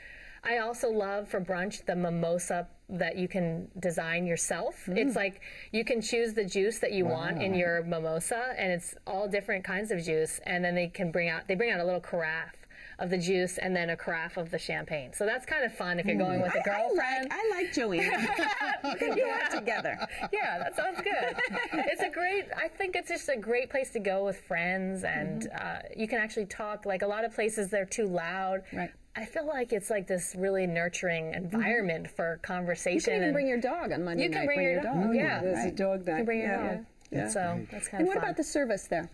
I 0.47 0.59
also 0.59 0.89
love 0.91 1.29
for 1.29 1.41
brunch 1.41 1.85
the 1.85 1.97
mimosa 1.97 2.69
that 2.89 3.17
you 3.19 3.27
can 3.27 3.69
design 3.81 4.27
yourself. 4.27 4.85
Mm. 4.87 4.97
It's 4.99 5.17
like 5.17 5.41
you 5.73 5.85
can 5.85 6.01
choose 6.01 6.35
the 6.35 6.45
juice 6.45 6.79
that 6.79 6.93
you 6.93 7.05
want 7.05 7.43
in 7.43 7.55
your 7.55 7.83
mimosa, 7.83 8.55
and 8.57 8.71
it's 8.71 8.95
all 9.07 9.27
different 9.29 9.65
kinds 9.65 9.91
of 9.91 10.03
juice. 10.03 10.41
And 10.47 10.65
then 10.65 10.75
they 10.75 10.87
can 10.89 11.11
bring 11.11 11.29
out 11.29 11.49
they 11.49 11.55
bring 11.57 11.73
out 11.73 11.81
a 11.81 11.85
little 11.85 12.01
carafe 12.01 12.55
of 12.99 13.11
the 13.11 13.19
juice 13.19 13.59
and 13.59 13.77
then 13.77 13.91
a 13.91 13.97
carafe 13.97 14.39
of 14.39 14.51
the 14.51 14.59
champagne. 14.59 15.13
So 15.13 15.27
that's 15.27 15.45
kind 15.45 15.65
of 15.65 15.75
fun 15.75 15.99
if 16.01 16.07
you're 16.07 16.17
going 16.17 16.41
with 16.41 16.55
a 16.55 16.63
girlfriend. 16.63 17.29
I 17.31 17.53
like 17.55 17.71
Joanna. 17.75 18.27
we 18.85 18.95
can 18.99 19.15
do 19.15 19.23
it 19.27 19.51
together. 19.51 19.99
yeah, 20.33 20.57
that 20.59 20.75
sounds 20.77 21.03
good. 21.03 21.37
it's 21.91 22.01
a 22.03 22.09
great. 22.09 22.45
I 22.57 22.69
think 22.69 22.95
it's 22.97 23.09
just 23.11 23.29
a 23.29 23.37
great 23.37 23.69
place 23.69 23.91
to 23.91 23.99
go 24.01 24.25
with 24.25 24.39
friends, 24.43 25.05
and 25.05 25.43
Mm-hmm. 25.43 25.67
uh, 25.67 25.79
you 25.97 26.07
can 26.09 26.19
actually 26.21 26.47
talk. 26.47 26.87
Like 26.87 27.03
a 27.03 27.07
lot 27.07 27.25
of 27.25 27.35
places, 27.35 27.69
they're 27.69 27.85
too 27.85 28.07
loud. 28.07 28.63
Right. 28.73 28.91
I 29.17 29.25
feel 29.25 29.47
like 29.47 29.73
it's 29.73 29.89
like 29.89 30.07
this 30.07 30.35
really 30.37 30.67
nurturing 30.67 31.33
mm-hmm. 31.33 31.45
environment 31.45 32.11
for 32.11 32.39
conversation. 32.43 32.97
You 32.97 33.01
can 33.19 33.23
even 33.23 33.33
bring 33.33 33.49
your 33.49 33.61
dog 33.61 33.93
on 33.93 34.05
Monday 34.05 34.25
You 34.25 34.31
can 34.31 34.41
night. 34.41 34.47
bring 34.47 34.63
your 34.63 34.83
dog. 34.83 34.97
Oh, 34.97 35.13
Yeah, 35.13 35.41
There's 35.41 35.65
a 35.65 35.71
dog 35.71 36.05
dog 36.05 36.09
You 36.09 36.15
can 36.17 36.25
bring 36.27 36.41
your 36.41 36.49
yeah. 36.49 36.75
dog. 36.75 36.85
Yeah. 37.11 37.29
So 37.29 37.67
that's 37.71 37.89
kind 37.89 38.01
And 38.01 38.03
of 38.03 38.07
what 38.09 38.15
fun. 38.17 38.25
about 38.25 38.37
the 38.37 38.45
service 38.45 38.85
there? 38.89 39.09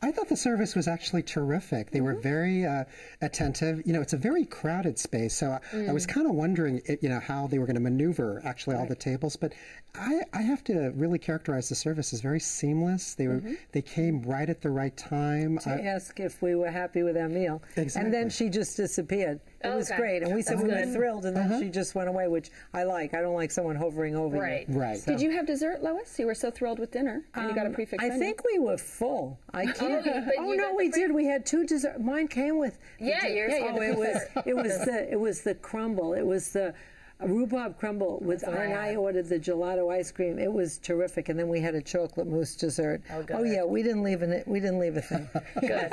I 0.00 0.12
thought 0.12 0.28
the 0.28 0.36
service 0.36 0.76
was 0.76 0.86
actually 0.86 1.22
terrific. 1.22 1.90
They 1.90 2.00
were 2.00 2.12
Mm-hmm. 2.14 2.22
very 2.22 2.66
uh, 2.66 2.84
attentive. 3.20 3.82
You 3.84 3.92
know, 3.92 4.00
it's 4.00 4.12
a 4.12 4.16
very 4.18 4.44
crowded 4.44 4.98
space, 4.98 5.34
so 5.34 5.58
I, 5.72 5.86
I 5.88 5.92
was 5.92 6.06
Mm. 6.06 6.10
kind 6.14 6.26
of 6.26 6.34
wondering, 6.34 6.80
it, 6.86 7.02
you 7.02 7.08
know, 7.08 7.20
how 7.20 7.46
they 7.46 7.58
were 7.58 7.66
going 7.66 7.74
to 7.74 7.80
maneuver 7.80 8.40
actually 8.44 8.76
all 8.76 8.86
the 8.86 8.94
tables. 8.94 9.36
But 9.36 9.52
I, 9.94 10.20
I 10.32 10.42
have 10.42 10.62
to 10.64 10.90
really 10.94 11.18
characterize 11.18 11.68
the 11.68 11.74
service 11.74 12.12
as 12.12 12.20
very 12.20 12.40
seamless. 12.40 13.14
They 13.14 13.26
were 13.26 13.38
Mm-hmm. 13.40 13.54
they 13.72 13.82
came 13.82 14.22
right 14.22 14.48
at 14.48 14.60
the 14.60 14.70
right 14.70 14.96
time. 14.96 15.58
to 15.58 15.70
I- 15.70 15.80
ask 15.80 16.18
if 16.20 16.40
we 16.42 16.54
were 16.54 16.70
happy 16.70 17.02
with 17.02 17.16
our 17.16 17.28
meal. 17.28 17.62
And 17.76 18.12
then 18.14 18.30
she 18.30 18.48
just 18.48 18.76
disappeared. 18.76 19.40
It 19.64 19.74
was 19.74 19.90
Okay. 19.90 19.98
great. 20.00 20.22
And 20.22 20.32
we 20.34 20.42
said 20.42 20.58
That's 20.58 20.62
we 20.64 20.70
were 20.70 20.76
good. 20.84 20.92
thrilled, 20.92 21.26
and 21.26 21.36
Uh-huh. 21.36 21.48
then 21.48 21.60
she 21.62 21.68
just 21.68 21.94
went 21.96 22.08
away, 22.08 22.28
which 22.28 22.50
I 22.72 22.84
like. 22.84 23.12
I 23.12 23.20
don't 23.20 23.34
like 23.34 23.50
someone 23.50 23.74
hovering 23.74 24.14
over 24.14 24.36
you. 24.36 24.42
Right. 24.42 24.66
Right. 24.68 24.98
So- 24.98 25.10
Did 25.12 25.20
you 25.20 25.32
have 25.32 25.46
dessert, 25.46 25.82
Lois? 25.82 26.16
You 26.18 26.26
were 26.26 26.34
so 26.34 26.50
thrilled 26.50 26.78
with 26.78 26.92
dinner, 26.92 27.24
and 27.34 27.48
you 27.48 27.54
got 27.56 27.64
a 27.64 27.68
Um, 27.70 27.74
prefix. 27.74 28.02
I 28.02 28.08
menu. 28.08 28.22
think 28.22 28.42
we 28.44 28.60
were 28.60 28.76
full. 28.78 29.40
I 29.52 29.66
can't. 29.66 30.06
you- 30.06 30.12
but 30.26 30.34
oh 30.38 30.52
no, 30.52 30.74
we 30.76 30.90
pre- 30.90 31.00
did. 31.02 31.12
We 31.12 31.24
had 31.26 31.44
two 31.44 31.64
dessert. 31.66 32.00
Mine 32.00 32.28
came 32.28 32.58
with. 32.58 32.78
Yeah, 33.00 33.20
de- 33.20 33.34
yours 33.34 33.52
Oh, 33.56 33.80
it 33.82 33.96
was. 33.96 34.22
It 34.46 34.54
was 34.56 34.78
the. 34.84 35.10
It 35.12 35.18
was 35.18 35.40
the 35.42 35.54
crumble. 35.56 36.14
It 36.14 36.24
was 36.26 36.52
the. 36.52 36.72
A 37.20 37.26
rhubarb 37.26 37.76
crumble 37.78 38.20
with, 38.22 38.44
what 38.44 38.56
I 38.56 38.64
and 38.66 38.74
I 38.74 38.94
ordered 38.94 39.28
the 39.28 39.40
gelato 39.40 39.92
ice 39.92 40.12
cream. 40.12 40.38
It 40.38 40.52
was 40.52 40.78
terrific, 40.78 41.28
and 41.28 41.36
then 41.36 41.48
we 41.48 41.60
had 41.60 41.74
a 41.74 41.82
chocolate 41.82 42.28
mousse 42.28 42.54
dessert. 42.54 43.02
Oh, 43.12 43.24
good. 43.24 43.36
oh 43.36 43.42
yeah, 43.42 43.64
we 43.64 43.82
didn't 43.82 44.04
leave 44.04 44.22
an, 44.22 44.44
we 44.46 44.60
didn't 44.60 44.78
leave 44.78 44.96
a 44.96 45.02
thing. 45.02 45.28
Good. 45.60 45.90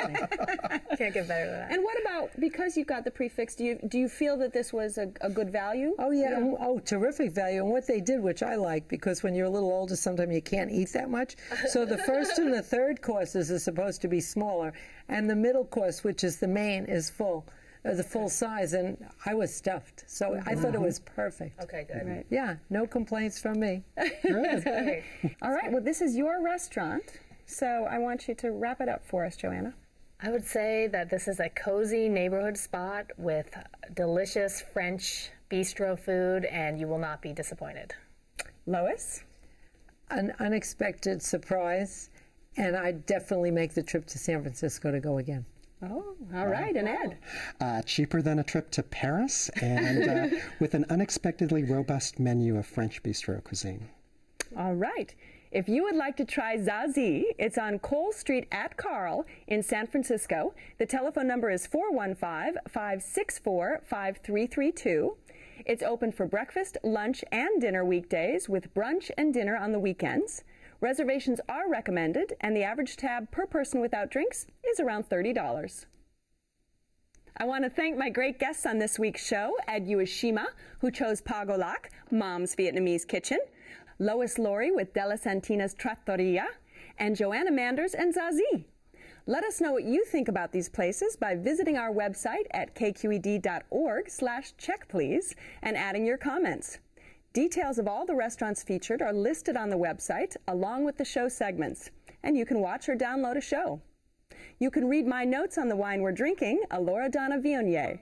Can't 0.98 1.14
get 1.14 1.28
better 1.28 1.50
than 1.50 1.60
that. 1.60 1.72
And 1.72 1.84
what 1.84 2.00
about 2.00 2.30
because 2.40 2.78
you 2.78 2.86
got 2.86 3.04
the 3.06 3.12
prefix? 3.12 3.56
Do 3.56 3.64
you 3.64 3.80
do 3.88 3.98
you 3.98 4.08
feel 4.08 4.38
that 4.38 4.54
this 4.54 4.72
was 4.72 5.00
a, 5.00 5.12
a 5.22 5.30
good 5.30 5.52
value? 5.52 5.96
Oh 5.98 6.12
yeah, 6.12 6.38
and- 6.38 6.54
oh, 6.54 6.58
oh 6.60 6.80
terrific 6.80 7.32
value. 7.32 7.64
And 7.64 7.72
what 7.72 7.88
they 7.88 8.02
did, 8.02 8.22
which 8.22 8.44
I 8.44 8.56
like, 8.56 8.88
because 8.88 9.24
when 9.24 9.34
you're 9.34 9.48
a 9.48 9.50
little 9.50 9.72
older, 9.72 9.96
sometimes 9.96 10.34
you 10.34 10.42
can't 10.44 10.72
eat 10.72 10.94
that 10.94 11.10
much. 11.10 11.36
So 11.70 11.86
the 11.86 11.98
first 11.98 12.38
and 12.38 12.54
the 12.54 12.62
third 12.62 13.02
courses 13.02 13.52
are 13.52 13.60
supposed 13.60 14.02
to 14.04 14.08
be 14.08 14.22
smaller, 14.22 14.74
and 15.10 15.28
the 15.28 15.36
middle 15.36 15.66
course, 15.66 16.04
which 16.04 16.24
is 16.24 16.38
the 16.38 16.48
main, 16.48 16.86
is 16.86 17.10
full, 17.10 17.46
Uh, 17.86 17.94
the 17.94 18.04
full 18.04 18.30
size. 18.30 18.74
And 18.74 18.98
I 19.26 19.34
was 19.36 19.54
stuffed, 19.54 20.06
so 20.08 20.42
I 20.46 20.56
thought 20.56 20.70
it 20.70 20.74
mm-hmm. 20.74 20.84
was 20.84 21.00
perfect. 21.00 21.62
Okay, 21.64 21.86
good. 21.88 21.98
Mm-hmm. 21.98 22.34
Yeah, 22.34 22.56
no 22.70 22.88
complaints 22.88 23.40
from 23.40 23.60
me. 23.60 23.84
Great. 24.24 25.04
All 25.42 25.52
right. 25.52 25.72
Well, 25.72 25.84
this 25.84 26.02
is 26.02 26.16
your 26.16 26.42
restaurant, 26.42 27.04
so 27.46 27.88
I 27.90 28.00
want 28.00 28.28
you 28.28 28.36
to 28.36 28.52
wrap 28.52 28.82
it 28.82 28.90
up 28.90 29.06
for 29.06 29.24
us, 29.24 29.36
Joanna. 29.36 29.74
I 30.22 30.32
would 30.32 30.46
say 30.46 30.88
that 30.88 31.10
this 31.10 31.28
is 31.28 31.40
a 31.40 31.50
cozy 31.50 32.10
neighborhood 32.10 32.58
spot 32.58 33.12
with 33.18 33.56
delicious 33.94 34.64
French 34.74 35.30
bistro 35.52 36.00
food, 36.00 36.46
and 36.46 36.80
you 36.80 36.88
will 36.88 36.98
not 36.98 37.22
be 37.22 37.34
disappointed. 37.34 37.94
Lois? 38.66 39.24
An 40.10 40.34
unexpected 40.40 41.22
surprise, 41.22 42.10
and 42.58 42.76
I 42.76 42.94
definitely 42.94 43.52
make 43.52 43.74
the 43.74 43.84
trip 43.84 44.06
to 44.08 44.18
San 44.18 44.42
Francisco 44.42 44.92
to 44.92 45.00
go 45.00 45.18
again. 45.18 45.46
Oh, 45.92 46.16
all 46.36 46.48
right. 46.48 46.76
And 46.76 46.88
Ed? 46.88 47.18
uh, 47.62 47.82
cheaper 47.84 48.22
than 48.22 48.40
a 48.40 48.44
trip 48.44 48.72
to 48.72 48.84
Paris, 48.84 49.50
and 49.62 50.34
uh, 50.34 50.38
with 50.60 50.74
an 50.74 50.86
unexpectedly 50.90 51.64
robust 51.64 52.20
menu 52.20 52.58
of 52.58 52.66
French 52.66 53.04
bistro 53.04 53.44
cuisine. 53.44 53.88
All 54.58 54.74
right. 54.76 55.14
If 55.52 55.70
you 55.70 55.84
would 55.84 55.96
like 55.96 56.18
to 56.18 56.26
try 56.26 56.58
Zazie, 56.58 57.24
it's 57.38 57.58
on 57.58 57.80
Cole 57.80 58.12
Street 58.12 58.48
at 58.52 58.76
Carl 58.76 59.26
in 59.48 59.64
San 59.64 59.88
Francisco. 59.88 60.54
The 60.80 60.86
telephone 60.86 61.28
number 61.28 61.50
is 61.50 61.66
415 61.66 62.62
564 62.68 63.82
5332. 63.86 65.16
It's 65.66 65.82
open 65.84 66.12
for 66.12 66.26
breakfast, 66.26 66.78
lunch, 66.84 67.24
and 67.32 67.62
dinner 67.62 67.86
weekdays 67.86 68.50
with 68.50 68.74
brunch 68.74 69.10
and 69.18 69.34
dinner 69.34 69.56
on 69.56 69.72
the 69.72 69.80
weekends. 69.80 70.44
Reservations 70.82 71.40
are 71.48 71.70
recommended, 71.70 72.36
and 72.42 72.56
the 72.56 72.64
average 72.64 72.98
tab 72.98 73.32
per 73.32 73.46
person 73.46 73.80
without 73.80 74.12
drinks 74.12 74.46
is 74.76 74.80
around 74.82 75.10
$30. 75.10 75.86
I 77.38 77.46
want 77.46 77.64
to 77.64 77.70
thank 77.70 77.98
my 77.98 78.10
great 78.10 78.40
guests 78.40 78.66
on 78.66 78.78
this 78.78 79.00
week's 79.00 79.26
show, 79.26 79.58
Ed 79.68 79.88
Ueshima, 79.88 80.48
who 80.80 80.92
chose 80.92 81.22
Pagolac, 81.22 81.90
Mom's 82.12 82.56
Vietnamese 82.56 83.08
Kitchen, 83.08 83.40
Lois 84.00 84.38
Laurie 84.38 84.72
with 84.72 84.94
Della 84.94 85.18
Santina's 85.18 85.74
Trattoria, 85.74 86.48
and 87.00 87.16
Joanna 87.16 87.52
Manders 87.52 87.94
and 87.94 88.14
Zazie. 88.14 88.66
Let 89.28 89.46
us 89.46 89.62
know 89.62 89.72
what 89.72 89.86
you 89.86 90.04
think 90.04 90.28
about 90.28 90.52
these 90.52 90.70
places 90.70 91.16
by 91.16 91.36
visiting 91.36 91.78
our 91.78 91.92
website 91.92 92.48
at 92.52 92.76
kqed.org 92.76 94.10
slash 94.10 94.54
check 94.58 94.88
please 94.90 95.36
and 95.62 95.78
adding 95.78 96.06
your 96.06 96.18
comments. 96.18 96.80
Details 97.32 97.80
of 97.80 97.88
all 97.88 98.06
the 98.06 98.16
restaurants 98.16 98.64
featured 98.64 99.02
are 99.02 99.14
listed 99.14 99.56
on 99.56 99.70
the 99.70 99.78
website 99.78 100.36
along 100.50 100.84
with 100.84 100.98
the 100.98 101.06
show 101.06 101.30
segments, 101.30 101.92
and 102.24 102.38
you 102.38 102.46
can 102.46 102.60
watch 102.60 102.90
or 102.90 102.96
download 102.96 103.38
a 103.38 103.42
show. 103.42 103.82
You 104.60 104.72
can 104.72 104.88
read 104.88 105.06
my 105.06 105.26
notes 105.26 105.58
on 105.58 105.68
the 105.68 105.76
wine 105.76 106.02
we're 106.02 106.14
drinking, 106.14 106.64
Alora 106.72 107.10
Donna 107.10 107.38
Viognier. 107.40 108.00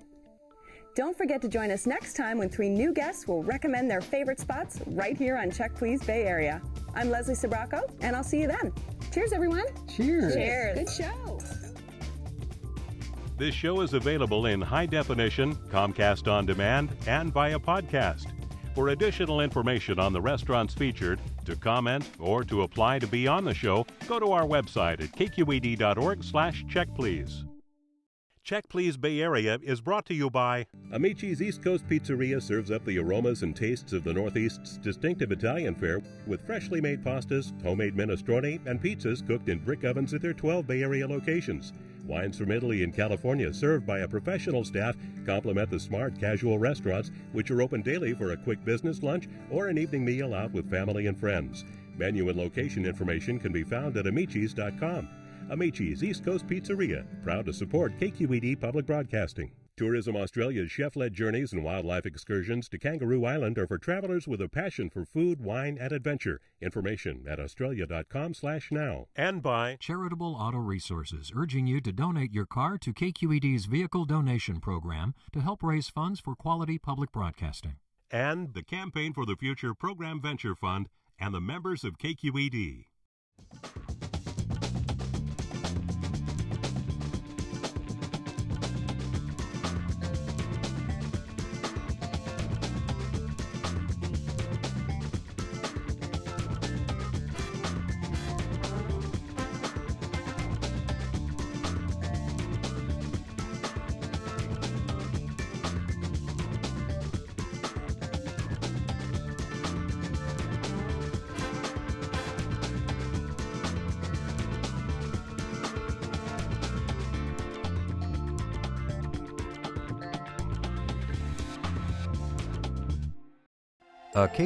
Don't 0.96 1.18
forget 1.18 1.42
to 1.42 1.48
join 1.48 1.72
us 1.72 1.88
next 1.88 2.14
time 2.14 2.38
when 2.38 2.48
three 2.48 2.70
new 2.70 2.94
guests 2.94 3.28
will 3.28 3.42
recommend 3.42 3.90
their 3.90 4.02
favorite 4.02 4.40
spots 4.40 4.80
right 4.86 5.18
here 5.18 5.36
on 5.36 5.50
Check 5.50 5.74
Please 5.74 6.04
Bay 6.04 6.26
Area. 6.26 6.62
I'm 6.94 7.10
Leslie 7.10 7.34
Sbrocco, 7.34 7.82
and 8.02 8.16
I'll 8.16 8.24
see 8.24 8.42
you 8.42 8.48
then. 8.48 8.72
Cheers, 9.12 9.34
everyone. 9.34 9.64
Cheers. 9.88 10.36
Cheers. 10.36 10.78
Good 10.78 10.90
show. 10.92 11.40
This 13.40 13.56
show 13.56 13.82
is 13.82 13.94
available 13.94 14.46
in 14.46 14.62
high 14.62 14.86
definition, 14.86 15.56
Comcast 15.72 16.32
On 16.32 16.46
Demand, 16.46 16.96
and 17.08 17.34
via 17.34 17.58
podcast. 17.58 18.28
For 18.74 18.88
additional 18.88 19.42
information 19.42 20.00
on 20.00 20.14
the 20.14 20.22
restaurants 20.22 20.74
featured, 20.74 21.20
to 21.46 21.56
comment, 21.56 22.10
or 22.20 22.44
to 22.46 22.64
apply 22.64 22.98
to 23.00 23.08
be 23.08 23.28
on 23.28 23.46
the 23.46 23.54
show, 23.54 23.86
go 24.08 24.20
to 24.20 24.32
our 24.32 24.46
website 24.46 25.00
at 25.00 25.12
kqed.org 25.12 26.24
slash 26.24 26.64
checkplease. 26.66 27.48
Check 28.44 28.68
Please 28.68 28.98
Bay 28.98 29.22
Area 29.22 29.60
is 29.62 29.80
brought 29.80 30.06
to 30.08 30.14
you 30.14 30.30
by 30.30 30.66
Amici's 30.92 31.42
East 31.42 31.64
Coast 31.64 31.88
Pizzeria 31.88 32.42
serves 32.42 32.72
up 32.72 32.84
the 32.84 32.98
aromas 32.98 33.44
and 33.44 33.56
tastes 33.56 33.94
of 33.94 34.04
the 34.04 34.12
Northeast's 34.12 34.78
distinctive 34.80 35.32
Italian 35.32 35.76
fare 35.76 36.02
with 36.28 36.46
freshly 36.46 36.82
made 36.82 37.04
pastas, 37.04 37.54
homemade 37.64 37.96
minestrone, 37.96 38.60
and 38.66 38.82
pizzas 38.82 39.26
cooked 39.26 39.50
in 39.50 39.60
brick 39.60 39.86
ovens 39.86 40.14
at 40.14 40.22
their 40.22 40.34
12 40.34 40.68
Bay 40.68 40.82
Area 40.82 41.08
locations. 41.08 41.74
Wines 42.06 42.38
from 42.38 42.52
Italy 42.52 42.84
and 42.84 42.94
California, 42.94 43.54
served 43.54 43.86
by 43.86 44.00
a 44.00 44.08
professional 44.08 44.64
staff, 44.64 44.96
complement 45.26 45.70
the 45.70 45.80
smart 45.80 46.20
casual 46.20 46.60
restaurants, 46.60 47.12
which 47.32 47.50
are 47.50 47.62
open 47.62 47.82
daily 47.82 48.14
for 48.14 48.32
a 48.32 48.38
quick 48.38 48.64
business 48.66 49.04
lunch 49.04 49.28
or 49.50 49.68
an 49.68 49.78
evening 49.78 50.04
meal 50.04 50.34
out 50.34 50.52
with 50.52 50.70
family 50.70 51.08
and 51.08 51.18
friends. 51.18 51.64
Menu 51.98 52.30
and 52.30 52.38
location 52.38 52.86
information 52.86 53.40
can 53.40 53.52
be 53.52 53.64
found 53.64 53.96
at 53.98 54.06
amicis.com. 54.06 55.08
Amici's 55.50 56.04
East 56.04 56.24
Coast 56.24 56.48
Pizzeria, 56.48 57.06
proud 57.24 57.46
to 57.46 57.54
support 57.54 57.98
KQED 58.00 58.60
Public 58.60 58.86
Broadcasting. 58.86 59.52
Tourism 59.76 60.16
Australia's 60.16 60.70
chef 60.70 60.96
led 60.96 61.14
journeys 61.14 61.52
and 61.52 61.64
wildlife 61.64 62.06
excursions 62.06 62.70
to 62.70 62.78
Kangaroo 62.78 63.26
Island 63.26 63.58
are 63.58 63.66
for 63.66 63.80
travelers 63.80 64.28
with 64.28 64.40
a 64.40 64.48
passion 64.48 64.88
for 64.88 65.04
food, 65.04 65.42
wine, 65.42 65.80
and 65.82 65.92
adventure. 65.92 66.40
Information 66.62 67.26
at 67.28 67.40
australia.com 67.40 68.36
slash 68.36 68.72
now. 68.72 69.08
And 69.16 69.42
by 69.42 69.78
Charitable 69.80 70.36
Auto 70.40 70.60
Resources, 70.60 71.32
urging 71.36 71.66
you 71.66 71.82
to 71.82 71.92
donate 71.92 72.32
your 72.32 72.46
car 72.46 72.78
to 72.78 72.94
KQED's 72.94 73.66
vehicle 73.66 74.06
donation 74.06 74.60
program 74.60 75.16
to 75.32 75.42
help 75.42 75.64
raise 75.64 75.90
funds 75.90 76.20
for 76.20 76.36
quality 76.36 76.78
public 76.78 77.12
broadcasting. 77.12 77.78
and 78.12 78.54
the 78.54 78.62
Campaign 78.64 79.12
for 79.12 79.26
the 79.26 79.36
Future 79.36 79.74
Program 79.74 80.22
Venture 80.22 80.54
Fund 80.54 80.88
and 81.20 81.34
the 81.34 81.42
members 81.42 81.84
of 81.84 81.98
KQED. 81.98 82.86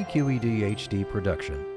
KQED 0.05 0.75
HD 0.75 1.09
production 1.09 1.76